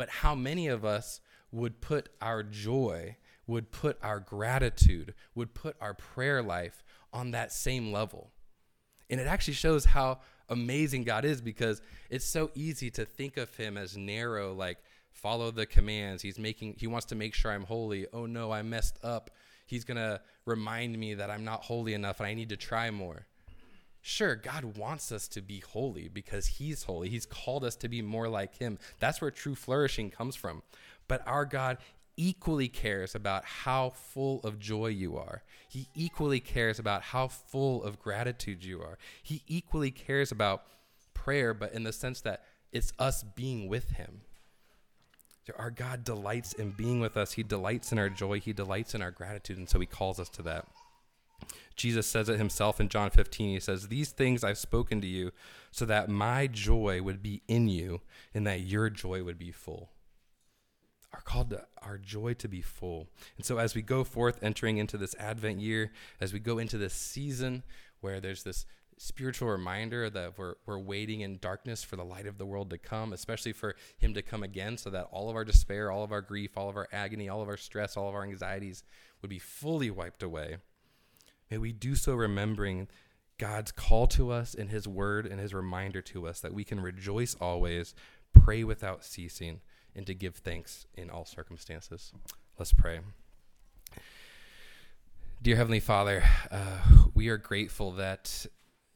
But 0.00 0.08
how 0.08 0.34
many 0.34 0.66
of 0.66 0.82
us 0.82 1.20
would 1.52 1.82
put 1.82 2.08
our 2.22 2.42
joy, 2.42 3.18
would 3.46 3.70
put 3.70 3.98
our 4.02 4.18
gratitude, 4.18 5.12
would 5.34 5.52
put 5.52 5.76
our 5.78 5.92
prayer 5.92 6.42
life 6.42 6.82
on 7.12 7.32
that 7.32 7.52
same 7.52 7.92
level? 7.92 8.30
And 9.10 9.20
it 9.20 9.26
actually 9.26 9.52
shows 9.52 9.84
how 9.84 10.20
amazing 10.48 11.04
God 11.04 11.26
is 11.26 11.42
because 11.42 11.82
it's 12.08 12.24
so 12.24 12.50
easy 12.54 12.90
to 12.92 13.04
think 13.04 13.36
of 13.36 13.54
him 13.54 13.76
as 13.76 13.94
narrow, 13.94 14.54
like 14.54 14.78
follow 15.12 15.50
the 15.50 15.66
commands. 15.66 16.22
He's 16.22 16.38
making 16.38 16.76
he 16.78 16.86
wants 16.86 17.04
to 17.08 17.14
make 17.14 17.34
sure 17.34 17.52
I'm 17.52 17.64
holy. 17.64 18.06
Oh 18.10 18.24
no, 18.24 18.50
I 18.50 18.62
messed 18.62 18.98
up. 19.04 19.30
He's 19.66 19.84
going 19.84 19.98
to 19.98 20.22
remind 20.46 20.96
me 20.96 21.12
that 21.12 21.28
I'm 21.28 21.44
not 21.44 21.60
holy 21.64 21.92
enough 21.92 22.20
and 22.20 22.26
I 22.26 22.32
need 22.32 22.48
to 22.48 22.56
try 22.56 22.90
more. 22.90 23.26
Sure, 24.02 24.34
God 24.34 24.76
wants 24.78 25.12
us 25.12 25.28
to 25.28 25.42
be 25.42 25.60
holy 25.60 26.08
because 26.08 26.46
He's 26.46 26.84
holy. 26.84 27.08
He's 27.08 27.26
called 27.26 27.64
us 27.64 27.76
to 27.76 27.88
be 27.88 28.00
more 28.02 28.28
like 28.28 28.56
Him. 28.58 28.78
That's 28.98 29.20
where 29.20 29.30
true 29.30 29.54
flourishing 29.54 30.10
comes 30.10 30.36
from. 30.36 30.62
But 31.06 31.26
our 31.26 31.44
God 31.44 31.78
equally 32.16 32.68
cares 32.68 33.14
about 33.14 33.44
how 33.44 33.90
full 33.90 34.40
of 34.40 34.58
joy 34.58 34.88
you 34.88 35.16
are. 35.16 35.42
He 35.68 35.88
equally 35.94 36.40
cares 36.40 36.78
about 36.78 37.02
how 37.02 37.28
full 37.28 37.82
of 37.82 37.98
gratitude 37.98 38.64
you 38.64 38.80
are. 38.80 38.98
He 39.22 39.42
equally 39.46 39.90
cares 39.90 40.32
about 40.32 40.64
prayer, 41.14 41.54
but 41.54 41.72
in 41.72 41.82
the 41.82 41.92
sense 41.92 42.20
that 42.22 42.44
it's 42.72 42.92
us 42.98 43.22
being 43.22 43.68
with 43.68 43.90
Him. 43.90 44.22
Our 45.58 45.70
God 45.70 46.04
delights 46.04 46.52
in 46.52 46.70
being 46.70 47.00
with 47.00 47.16
us. 47.16 47.32
He 47.32 47.42
delights 47.42 47.90
in 47.90 47.98
our 47.98 48.08
joy. 48.08 48.38
He 48.38 48.52
delights 48.52 48.94
in 48.94 49.02
our 49.02 49.10
gratitude. 49.10 49.58
And 49.58 49.68
so 49.68 49.80
He 49.80 49.86
calls 49.86 50.20
us 50.20 50.28
to 50.30 50.42
that. 50.42 50.66
Jesus 51.76 52.06
says 52.06 52.28
it 52.28 52.38
himself 52.38 52.80
in 52.80 52.88
John 52.88 53.10
15. 53.10 53.50
He 53.50 53.60
says, 53.60 53.88
These 53.88 54.10
things 54.10 54.44
I've 54.44 54.58
spoken 54.58 55.00
to 55.00 55.06
you 55.06 55.32
so 55.70 55.84
that 55.86 56.08
my 56.08 56.46
joy 56.46 57.02
would 57.02 57.22
be 57.22 57.42
in 57.48 57.68
you 57.68 58.00
and 58.34 58.46
that 58.46 58.60
your 58.60 58.90
joy 58.90 59.22
would 59.22 59.38
be 59.38 59.50
full 59.52 59.90
are 61.12 61.20
called 61.22 61.50
to 61.50 61.66
our 61.82 61.98
joy 61.98 62.34
to 62.34 62.48
be 62.48 62.60
full. 62.62 63.08
And 63.36 63.44
so 63.44 63.58
as 63.58 63.74
we 63.74 63.82
go 63.82 64.04
forth 64.04 64.42
entering 64.42 64.76
into 64.78 64.96
this 64.96 65.14
Advent 65.18 65.60
year, 65.60 65.92
as 66.20 66.32
we 66.32 66.38
go 66.38 66.58
into 66.58 66.78
this 66.78 66.94
season 66.94 67.62
where 68.00 68.20
there's 68.20 68.42
this 68.42 68.64
spiritual 68.96 69.48
reminder 69.48 70.10
that 70.10 70.36
we're, 70.36 70.54
we're 70.66 70.78
waiting 70.78 71.22
in 71.22 71.38
darkness 71.38 71.82
for 71.82 71.96
the 71.96 72.04
light 72.04 72.26
of 72.26 72.38
the 72.38 72.44
world 72.44 72.70
to 72.70 72.78
come, 72.78 73.12
especially 73.12 73.52
for 73.52 73.74
him 73.96 74.12
to 74.14 74.22
come 74.22 74.42
again, 74.42 74.76
so 74.76 74.90
that 74.90 75.08
all 75.10 75.30
of 75.30 75.36
our 75.36 75.44
despair, 75.44 75.90
all 75.90 76.04
of 76.04 76.12
our 76.12 76.20
grief, 76.20 76.56
all 76.56 76.68
of 76.68 76.76
our 76.76 76.88
agony, 76.92 77.28
all 77.28 77.40
of 77.40 77.48
our 77.48 77.56
stress, 77.56 77.96
all 77.96 78.08
of 78.08 78.14
our 78.14 78.24
anxieties 78.24 78.84
would 79.22 79.30
be 79.30 79.38
fully 79.38 79.90
wiped 79.90 80.22
away. 80.22 80.58
May 81.50 81.58
we 81.58 81.72
do 81.72 81.94
so 81.94 82.14
remembering 82.14 82.88
God's 83.38 83.72
call 83.72 84.06
to 84.08 84.30
us 84.30 84.54
in 84.54 84.68
his 84.68 84.86
word 84.86 85.26
and 85.26 85.40
his 85.40 85.52
reminder 85.52 86.00
to 86.02 86.28
us 86.28 86.40
that 86.40 86.54
we 86.54 86.62
can 86.62 86.78
rejoice 86.78 87.34
always, 87.40 87.94
pray 88.32 88.62
without 88.62 89.04
ceasing, 89.04 89.60
and 89.96 90.06
to 90.06 90.14
give 90.14 90.36
thanks 90.36 90.86
in 90.94 91.10
all 91.10 91.24
circumstances. 91.24 92.12
Let's 92.58 92.72
pray. 92.72 93.00
Dear 95.42 95.56
Heavenly 95.56 95.80
Father, 95.80 96.22
uh, 96.50 96.78
we 97.14 97.28
are 97.28 97.38
grateful 97.38 97.92
that 97.92 98.46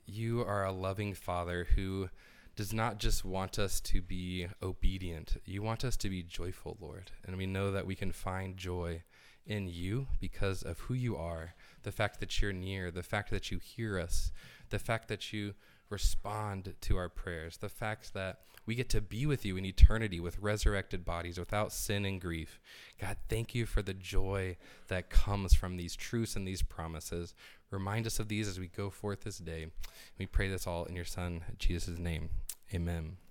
you 0.06 0.42
are 0.42 0.64
a 0.64 0.72
loving 0.72 1.14
Father 1.14 1.66
who 1.74 2.10
does 2.54 2.72
not 2.72 2.98
just 2.98 3.24
want 3.24 3.58
us 3.58 3.80
to 3.80 4.00
be 4.00 4.46
obedient, 4.62 5.38
you 5.44 5.62
want 5.62 5.84
us 5.84 5.96
to 5.96 6.08
be 6.08 6.22
joyful, 6.22 6.76
Lord. 6.80 7.10
And 7.26 7.36
we 7.36 7.46
know 7.46 7.72
that 7.72 7.86
we 7.86 7.96
can 7.96 8.12
find 8.12 8.56
joy 8.56 9.02
in 9.46 9.66
you 9.66 10.06
because 10.20 10.62
of 10.62 10.78
who 10.80 10.94
you 10.94 11.16
are, 11.16 11.54
the 11.84 11.92
fact 11.92 12.20
that 12.20 12.42
you're 12.42 12.52
near, 12.52 12.90
the 12.90 13.02
fact 13.02 13.30
that 13.30 13.50
you 13.50 13.58
hear 13.58 13.98
us, 13.98 14.32
the 14.70 14.78
fact 14.78 15.08
that 15.08 15.32
you 15.32 15.54
respond 15.90 16.74
to 16.80 16.96
our 16.96 17.08
prayers, 17.08 17.58
the 17.58 17.68
fact 17.68 18.12
that 18.14 18.40
we 18.66 18.74
get 18.74 18.88
to 18.90 19.00
be 19.00 19.26
with 19.26 19.44
you 19.44 19.56
in 19.56 19.64
eternity 19.64 20.18
with 20.18 20.38
resurrected 20.38 21.04
bodies 21.04 21.38
without 21.38 21.72
sin 21.72 22.04
and 22.04 22.20
grief. 22.20 22.58
God, 23.00 23.16
thank 23.28 23.54
you 23.54 23.66
for 23.66 23.82
the 23.82 23.94
joy 23.94 24.56
that 24.88 25.10
comes 25.10 25.54
from 25.54 25.76
these 25.76 25.94
truths 25.94 26.34
and 26.34 26.48
these 26.48 26.62
promises. 26.62 27.34
Remind 27.70 28.06
us 28.06 28.18
of 28.18 28.28
these 28.28 28.48
as 28.48 28.58
we 28.58 28.68
go 28.68 28.88
forth 28.88 29.22
this 29.22 29.38
day. 29.38 29.66
We 30.18 30.26
pray 30.26 30.48
this 30.48 30.66
all 30.66 30.84
in 30.84 30.96
your 30.96 31.04
Son, 31.04 31.42
Jesus' 31.58 31.98
name. 31.98 32.30
Amen. 32.72 33.23